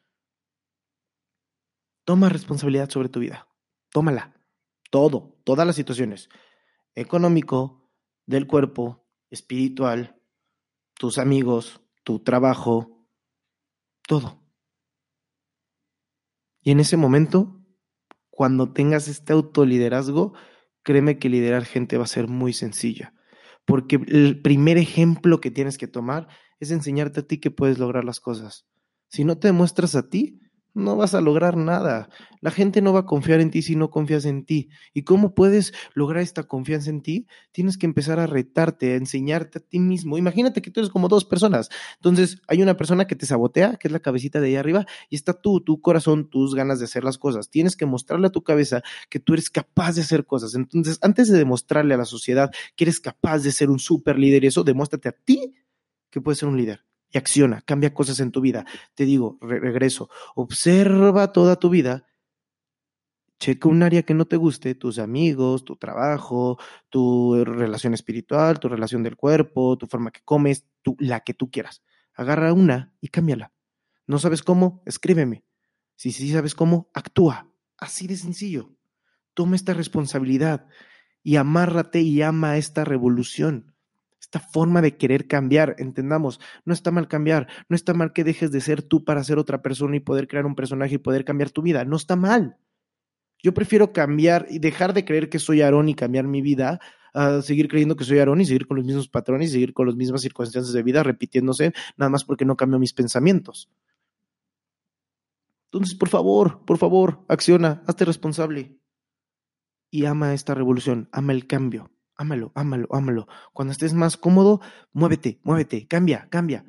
Toma 2.06 2.30
responsabilidad 2.30 2.90
sobre 2.90 3.10
tu 3.10 3.20
vida. 3.20 3.48
Tómala. 3.90 4.36
Todo, 4.90 5.40
todas 5.44 5.68
las 5.68 5.76
situaciones. 5.76 6.30
Económico, 6.96 7.90
del 8.26 8.48
cuerpo, 8.48 9.08
espiritual, 9.30 10.22
tus 10.96 11.18
amigos, 11.18 11.82
tu 12.04 12.20
trabajo, 12.20 13.08
todo. 14.08 14.42
Y 16.62 16.72
en 16.72 16.80
ese 16.80 16.98
momento 16.98 17.62
cuando 18.42 18.74
tengas 18.74 19.08
este 19.08 19.34
autoliderazgo, 19.34 20.34
créeme 20.82 21.20
que 21.20 21.30
liderar 21.30 21.64
gente 21.64 21.98
va 21.98 22.06
a 22.06 22.08
ser 22.08 22.28
muy 22.28 22.54
sencilla. 22.54 23.14
Porque 23.72 24.02
el 24.06 24.42
primer 24.42 24.78
ejemplo 24.78 25.40
que 25.40 25.50
tienes 25.50 25.78
que 25.78 25.88
tomar 25.88 26.28
es 26.60 26.72
enseñarte 26.72 27.22
a 27.22 27.24
ti 27.24 27.40
que 27.40 27.52
puedes 27.52 27.80
lograr 27.80 28.04
las 28.04 28.20
cosas. 28.20 28.68
Si 29.08 29.24
no 29.24 29.40
te 29.40 29.48
demuestras 29.48 29.96
a 29.96 30.10
ti, 30.10 30.41
no 30.74 30.96
vas 30.96 31.14
a 31.14 31.22
lograr 31.22 31.58
nada. 31.58 32.10
La 32.40 32.52
gente 32.52 32.82
no 32.82 32.94
va 32.94 33.02
a 33.02 33.06
confiar 33.06 33.42
en 33.42 33.52
ti 33.52 33.62
si 33.62 33.76
no 33.76 33.90
confías 33.90 34.26
en 34.26 34.46
ti. 34.46 34.70
¿Y 34.94 35.04
cómo 35.04 35.36
puedes 35.36 35.74
lograr 35.94 36.24
esta 36.24 36.44
confianza 36.44 36.90
en 36.90 37.02
ti? 37.02 37.28
Tienes 37.52 37.78
que 37.78 37.86
empezar 37.86 38.20
a 38.20 38.28
retarte, 38.28 38.94
a 38.94 38.96
enseñarte 38.96 39.60
a 39.60 39.62
ti 39.62 39.80
mismo. 39.80 40.18
Imagínate 40.18 40.62
que 40.62 40.72
tú 40.72 40.80
eres 40.80 40.90
como 40.90 41.08
dos 41.08 41.26
personas. 41.26 41.70
Entonces, 41.96 42.42
hay 42.48 42.62
una 42.62 42.78
persona 42.78 43.06
que 43.06 43.16
te 43.16 43.26
sabotea, 43.26 43.76
que 43.76 43.88
es 43.88 43.92
la 43.92 44.00
cabecita 44.00 44.40
de 44.40 44.48
ahí 44.48 44.56
arriba, 44.56 44.86
y 45.10 45.16
está 45.16 45.34
tú, 45.34 45.62
tu 45.62 45.82
corazón, 45.82 46.30
tus 46.30 46.56
ganas 46.56 46.80
de 46.80 46.86
hacer 46.86 47.04
las 47.04 47.18
cosas. 47.18 47.50
Tienes 47.50 47.76
que 47.76 47.86
mostrarle 47.86 48.28
a 48.28 48.32
tu 48.32 48.44
cabeza 48.44 48.82
que 49.10 49.20
tú 49.20 49.34
eres 49.34 49.50
capaz 49.50 49.96
de 49.96 50.02
hacer 50.02 50.26
cosas. 50.26 50.56
Entonces, 50.56 50.98
antes 51.02 51.30
de 51.30 51.38
demostrarle 51.38 51.94
a 51.94 51.98
la 51.98 52.06
sociedad 52.06 52.52
que 52.76 52.86
eres 52.86 53.00
capaz 53.00 53.40
de 53.40 53.52
ser 53.52 53.70
un 53.70 53.80
super 53.80 54.18
líder 54.18 54.44
y 54.44 54.48
eso, 54.48 54.64
demuéstrate 54.64 55.10
a 55.10 55.12
ti 55.12 55.54
que 56.10 56.22
puedes 56.22 56.40
ser 56.40 56.50
un 56.50 56.58
líder 56.58 56.91
y 57.12 57.18
acciona, 57.18 57.62
cambia 57.62 57.94
cosas 57.94 58.20
en 58.20 58.32
tu 58.32 58.42
vida. 58.42 58.66
Te 58.96 59.06
digo, 59.06 59.38
regreso, 59.42 60.10
observa 60.36 61.32
toda 61.32 61.58
tu 61.58 61.70
vida, 61.70 62.08
checa 63.40 63.68
un 63.68 63.84
área 63.84 64.04
que 64.04 64.14
no 64.14 64.26
te 64.26 64.38
guste, 64.38 64.76
tus 64.76 65.00
amigos, 65.00 65.66
tu 65.66 65.76
trabajo, 65.76 66.60
tu 66.90 67.44
relación 67.44 67.94
espiritual, 67.94 68.60
tu 68.60 68.70
relación 68.70 69.04
del 69.04 69.18
cuerpo, 69.18 69.78
tu 69.78 69.88
forma 69.88 70.12
que 70.12 70.22
comes, 70.24 70.66
tu, 70.82 70.96
la 71.00 71.22
que 71.22 71.34
tú 71.34 71.50
quieras. 71.50 71.84
Agarra 72.14 72.54
una 72.54 72.94
y 73.02 73.08
cámbiala. 73.08 73.52
¿No 74.06 74.20
sabes 74.20 74.44
cómo? 74.44 74.84
Escríbeme. 74.86 75.44
Si 75.96 76.12
sí 76.12 76.32
sabes 76.32 76.56
cómo, 76.56 76.90
actúa. 76.94 77.52
Así 77.78 78.08
de 78.08 78.16
sencillo. 78.16 78.76
Toma 79.34 79.56
esta 79.56 79.74
responsabilidad 79.74 80.68
y 81.24 81.38
amárrate 81.38 82.02
y 82.02 82.22
ama 82.22 82.58
esta 82.58 82.84
revolución 82.84 83.74
esta 84.22 84.40
forma 84.40 84.82
de 84.82 84.96
querer 84.98 85.28
cambiar, 85.28 85.76
entendamos, 85.80 86.40
no 86.64 86.74
está 86.74 86.92
mal 86.92 87.08
cambiar, 87.08 87.48
no 87.68 87.76
está 87.76 87.94
mal 87.96 88.14
que 88.14 88.24
dejes 88.24 88.52
de 88.52 88.62
ser 88.62 88.84
tú 88.84 89.04
para 89.04 89.24
ser 89.24 89.40
otra 89.40 89.64
persona 89.64 89.96
y 89.96 90.00
poder 90.00 90.28
crear 90.28 90.46
un 90.46 90.56
personaje 90.56 90.96
y 90.96 91.00
poder 91.00 91.26
cambiar 91.26 91.50
tu 91.50 91.64
vida, 91.64 91.84
no 91.86 91.96
está 91.96 92.16
mal. 92.16 92.56
Yo 93.44 93.54
prefiero 93.56 93.92
cambiar 93.92 94.46
y 94.50 94.60
dejar 94.60 94.94
de 94.94 95.04
creer 95.04 95.28
que 95.28 95.40
soy 95.40 95.62
Aarón 95.62 95.90
y 95.90 95.96
cambiar 95.96 96.28
mi 96.28 96.42
vida 96.42 96.80
a 97.14 97.42
seguir 97.42 97.68
creyendo 97.68 97.96
que 97.96 98.04
soy 98.04 98.20
Aarón 98.20 98.40
y 98.40 98.46
seguir 98.46 98.68
con 98.68 98.78
los 98.78 98.86
mismos 98.86 99.10
patrones 99.10 99.50
y 99.50 99.54
seguir 99.54 99.74
con 99.74 99.88
las 99.88 99.96
mismas 99.96 100.22
circunstancias 100.22 100.72
de 100.72 100.84
vida 100.84 101.02
repitiéndose, 101.02 101.74
nada 101.98 102.12
más 102.12 102.24
porque 102.24 102.46
no 102.46 102.56
cambio 102.56 102.78
mis 102.78 102.94
pensamientos. 102.94 103.72
Entonces, 105.72 105.98
por 105.98 106.10
favor, 106.10 106.64
por 106.66 106.78
favor, 106.78 107.26
acciona, 107.28 107.82
hazte 107.88 108.06
responsable 108.06 108.78
y 109.90 110.06
ama 110.06 110.36
esta 110.36 110.54
revolución, 110.54 111.10
ama 111.12 111.34
el 111.34 111.48
cambio 111.48 111.90
ámalo, 112.22 112.52
ámalo, 112.56 112.88
ámalo. 112.92 113.28
Cuando 113.54 113.72
estés 113.72 113.94
más 113.94 114.16
cómodo, 114.18 114.62
muévete, 114.94 115.40
muévete, 115.44 115.88
cambia, 115.88 116.28
cambia. 116.30 116.64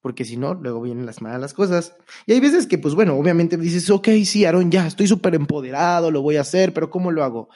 porque 0.00 0.26
si 0.26 0.36
no, 0.36 0.52
luego 0.52 0.82
vienen 0.82 1.06
las 1.06 1.22
malas 1.22 1.54
cosas. 1.54 1.96
Y 2.26 2.34
hay 2.34 2.40
veces 2.40 2.66
que, 2.66 2.76
pues 2.76 2.94
bueno, 2.94 3.16
obviamente 3.16 3.56
dices, 3.56 3.88
ok, 3.88 4.08
sí, 4.26 4.44
Aaron, 4.44 4.70
ya, 4.70 4.86
estoy 4.86 5.06
súper 5.06 5.34
empoderado, 5.34 6.10
lo 6.10 6.20
voy 6.20 6.36
a 6.36 6.42
hacer, 6.42 6.74
pero 6.74 6.90
¿cómo 6.90 7.10
lo 7.10 7.24
hago? 7.24 7.48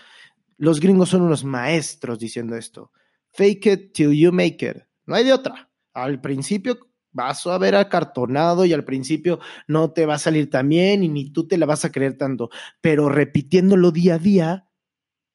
Los 0.57 0.81
gringos 0.81 1.11
son 1.11 1.23
unos 1.23 1.45
maestros 1.45 2.19
diciendo 2.19 2.57
esto. 2.57 2.91
Fake 3.33 3.67
it 3.67 3.93
till 3.93 4.13
you 4.13 4.33
make 4.33 4.67
it. 4.67 4.79
No 5.05 5.15
hay 5.15 5.25
de 5.25 5.35
otra. 5.35 5.71
Al 5.93 6.23
principio 6.23 6.79
vas 7.13 7.47
a 7.47 7.59
ver 7.59 7.75
acartonado 7.75 8.65
y 8.65 8.73
al 8.73 8.85
principio 8.85 9.41
no 9.67 9.91
te 9.93 10.07
va 10.07 10.15
a 10.15 10.19
salir 10.19 10.49
tan 10.49 10.69
bien 10.69 11.03
y 11.03 11.09
ni 11.09 11.31
tú 11.31 11.47
te 11.49 11.59
la 11.59 11.67
vas 11.67 11.85
a 11.85 11.93
creer 11.93 12.17
tanto, 12.17 12.49
pero 12.81 13.09
repitiéndolo 13.11 13.91
día 13.91 14.15
a 14.15 14.19
día, 14.19 14.68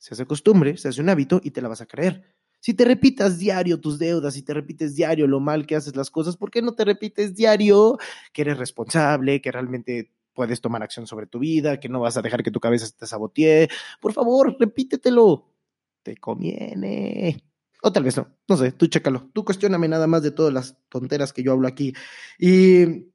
se 0.03 0.15
hace 0.15 0.25
costumbre, 0.25 0.75
se 0.75 0.89
hace 0.89 0.99
un 0.99 1.07
hábito 1.07 1.39
y 1.41 1.51
te 1.51 1.61
la 1.61 1.69
vas 1.69 1.79
a 1.79 1.85
creer. 1.85 2.25
Si 2.59 2.73
te 2.73 2.83
repitas 2.83 3.39
diario 3.39 3.79
tus 3.79 3.97
deudas, 3.99 4.33
si 4.33 4.41
te 4.41 4.53
repites 4.53 4.95
diario 4.95 5.27
lo 5.27 5.39
mal 5.39 5.65
que 5.65 5.77
haces 5.77 5.95
las 5.95 6.11
cosas, 6.11 6.35
¿por 6.35 6.51
qué 6.51 6.61
no 6.61 6.73
te 6.73 6.83
repites 6.83 7.35
diario 7.35 7.97
que 8.33 8.41
eres 8.41 8.57
responsable, 8.57 9.39
que 9.41 9.49
realmente 9.49 10.11
puedes 10.33 10.59
tomar 10.59 10.83
acción 10.83 11.07
sobre 11.07 11.25
tu 11.25 11.39
vida, 11.39 11.79
que 11.79 11.87
no 11.87 12.01
vas 12.01 12.17
a 12.17 12.21
dejar 12.21 12.43
que 12.43 12.51
tu 12.51 12.59
cabeza 12.59 12.85
te 12.99 13.07
sabotee? 13.07 13.69
Por 14.01 14.11
favor, 14.11 14.57
repítetelo. 14.59 15.49
Te 16.03 16.17
conviene. 16.17 17.41
O 17.81 17.93
tal 17.93 18.03
vez 18.03 18.17
no, 18.17 18.27
no 18.49 18.57
sé, 18.57 18.73
tú 18.73 18.87
chécalo. 18.87 19.29
Tú 19.31 19.45
cuestioname 19.45 19.87
nada 19.87 20.07
más 20.07 20.21
de 20.21 20.31
todas 20.31 20.53
las 20.53 20.77
tonteras 20.89 21.31
que 21.31 21.43
yo 21.43 21.53
hablo 21.53 21.69
aquí. 21.69 21.93
Y 22.37 23.05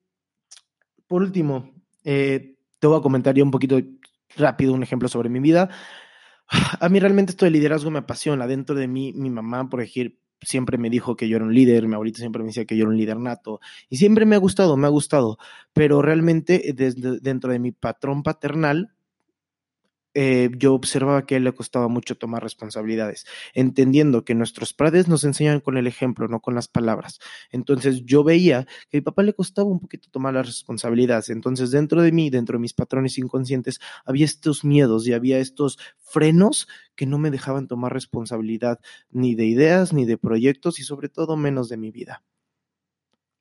por 1.07 1.21
último, 1.21 1.75
eh, 2.03 2.57
te 2.79 2.87
voy 2.87 2.99
a 2.99 3.03
comentar 3.03 3.35
yo 3.35 3.45
un 3.45 3.51
poquito 3.51 3.79
rápido 4.37 4.73
un 4.73 4.83
ejemplo 4.83 5.09
sobre 5.09 5.29
mi 5.29 5.41
vida. 5.41 5.69
A 6.49 6.89
mí 6.89 7.01
realmente 7.01 7.33
esto 7.33 7.45
de 7.45 7.51
liderazgo 7.51 7.91
me 7.91 7.99
apasiona. 7.99 8.47
Dentro 8.47 8.75
de 8.75 8.89
mí, 8.89 9.13
mi 9.15 9.31
mamá, 9.31 9.69
por 9.69 9.81
ejemplo, 9.83 10.19
siempre 10.41 10.79
me 10.79 10.91
dijo 10.91 11.17
que 11.17 11.29
yo 11.29 11.37
era 11.37 11.45
un 11.45 11.55
líder, 11.55 11.89
mi 11.89 11.95
abuelita 11.95 12.21
siempre 12.21 12.43
me 12.43 12.49
decía 12.49 12.65
que 12.65 12.77
yo 12.77 12.85
era 12.85 12.91
un 12.91 12.97
líder 12.97 13.19
nato, 13.19 13.61
y 13.89 13.97
siempre 13.97 14.25
me 14.25 14.37
ha 14.37 14.39
gustado, 14.39 14.77
me 14.77 14.87
ha 14.87 14.91
gustado, 14.91 15.39
pero 15.73 16.03
realmente 16.03 16.73
desde, 16.75 17.19
dentro 17.21 17.53
de 17.53 17.59
mi 17.59 17.73
patrón 17.73 18.23
paternal, 18.23 18.93
eh, 20.15 20.51
yo 20.57 20.75
observaba 20.75 21.27
que 21.27 21.35
a 21.35 21.39
él 21.39 21.45
le 21.45 21.55
costaba 21.55 21.89
mucho 21.89 22.17
tomar 22.17 22.43
responsabilidades, 22.43 23.27
entendiendo 23.55 24.25
que 24.25 24.35
nuestros 24.35 24.73
padres 24.73 25.09
nos 25.09 25.25
enseñan 25.25 25.61
con 25.61 25.77
el 25.77 25.87
ejemplo, 25.87 26.29
no 26.29 26.41
con 26.41 26.55
las 26.55 26.69
palabras. 26.69 27.21
Entonces 27.51 28.05
yo 28.05 28.25
veía 28.25 28.65
que 28.91 28.97
a 28.97 29.01
mi 29.01 29.01
papá 29.03 29.23
le 29.23 29.35
costaba 29.35 29.69
un 29.69 29.81
poquito 29.81 30.09
tomar 30.11 30.35
las 30.35 30.47
responsabilidades. 30.47 31.31
Entonces 31.31 31.71
dentro 31.71 32.03
de 32.03 32.13
mí, 32.13 32.31
dentro 32.31 32.59
de 32.59 32.63
mis 32.63 32.75
patrones 32.75 33.19
inconscientes, 33.19 33.81
había 34.05 34.25
estos 34.25 34.65
miedos 34.65 35.07
y 35.07 35.13
había 35.13 35.39
estos 35.39 35.79
frenos 35.99 36.69
que 36.97 37.07
no 37.07 37.19
me 37.19 37.31
dejaban 37.31 37.69
tomar 37.69 37.93
responsabilidad 37.93 38.81
ni 39.11 39.35
de 39.35 39.47
ideas, 39.47 39.93
ni 39.93 40.05
de 40.05 40.19
proyectos 40.19 40.81
y 40.81 40.85
sobre 40.85 41.09
todo 41.09 41.37
menos 41.37 41.69
de 41.69 41.77
mi 41.77 41.91
vida. 41.91 42.25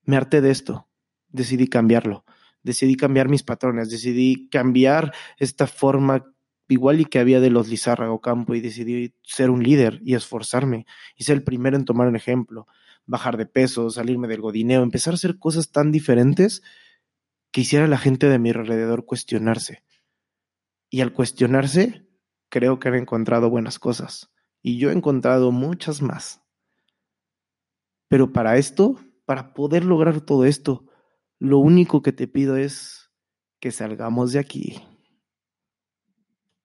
Me 0.04 0.16
harté 0.16 0.42
de 0.42 0.52
esto, 0.52 0.88
decidí 1.30 1.68
cambiarlo 1.68 2.24
decidí 2.64 2.96
cambiar 2.96 3.30
mis 3.30 3.44
patrones, 3.44 3.90
decidí 3.90 4.50
cambiar 4.50 5.14
esta 5.38 5.68
forma 5.68 6.26
igual 6.68 7.00
y 7.02 7.06
que 7.06 7.20
había 7.20 7.40
de 7.40 7.50
los 7.50 7.68
Lizárraga 7.68 8.18
Campo 8.22 8.56
y 8.56 8.62
decidí 8.62 9.14
ser 9.24 9.50
un 9.50 9.64
líder 9.64 10.02
y 10.04 10.16
esforzarme 10.16 10.86
y 11.16 11.24
ser 11.24 11.38
el 11.38 11.44
primero 11.44 11.78
en 11.78 11.86
tomar 11.86 12.08
un 12.08 12.16
ejemplo, 12.16 12.68
bajar 13.06 13.38
de 13.38 13.46
peso, 13.46 13.90
salirme 13.90 14.28
del 14.28 14.42
godineo, 14.42 14.84
empezar 14.84 15.14
a 15.14 15.16
hacer 15.16 15.40
cosas 15.40 15.72
tan 15.72 15.92
diferentes 15.92 16.64
que 17.52 17.62
hiciera 17.62 17.88
la 17.88 17.98
gente 17.98 18.28
de 18.28 18.40
mi 18.40 18.50
alrededor 18.50 19.06
cuestionarse. 19.06 19.84
Y 20.90 21.02
al 21.02 21.14
cuestionarse, 21.14 22.08
creo 22.50 22.80
que 22.80 22.90
han 22.90 22.96
encontrado 22.96 23.50
buenas 23.50 23.80
cosas. 23.80 24.32
Y 24.62 24.78
yo 24.78 24.90
he 24.90 24.94
encontrado 24.94 25.52
muchas 25.52 26.02
más. 26.02 26.42
Pero 28.08 28.32
para 28.32 28.58
esto, 28.58 29.00
para 29.26 29.54
poder 29.54 29.84
lograr 29.84 30.22
todo 30.22 30.46
esto, 30.46 30.86
lo 31.40 31.60
único 31.60 32.02
que 32.02 32.14
te 32.14 32.28
pido 32.28 32.58
es 32.58 33.12
que 33.60 33.72
salgamos 33.72 34.32
de 34.32 34.40
aquí. 34.40 34.87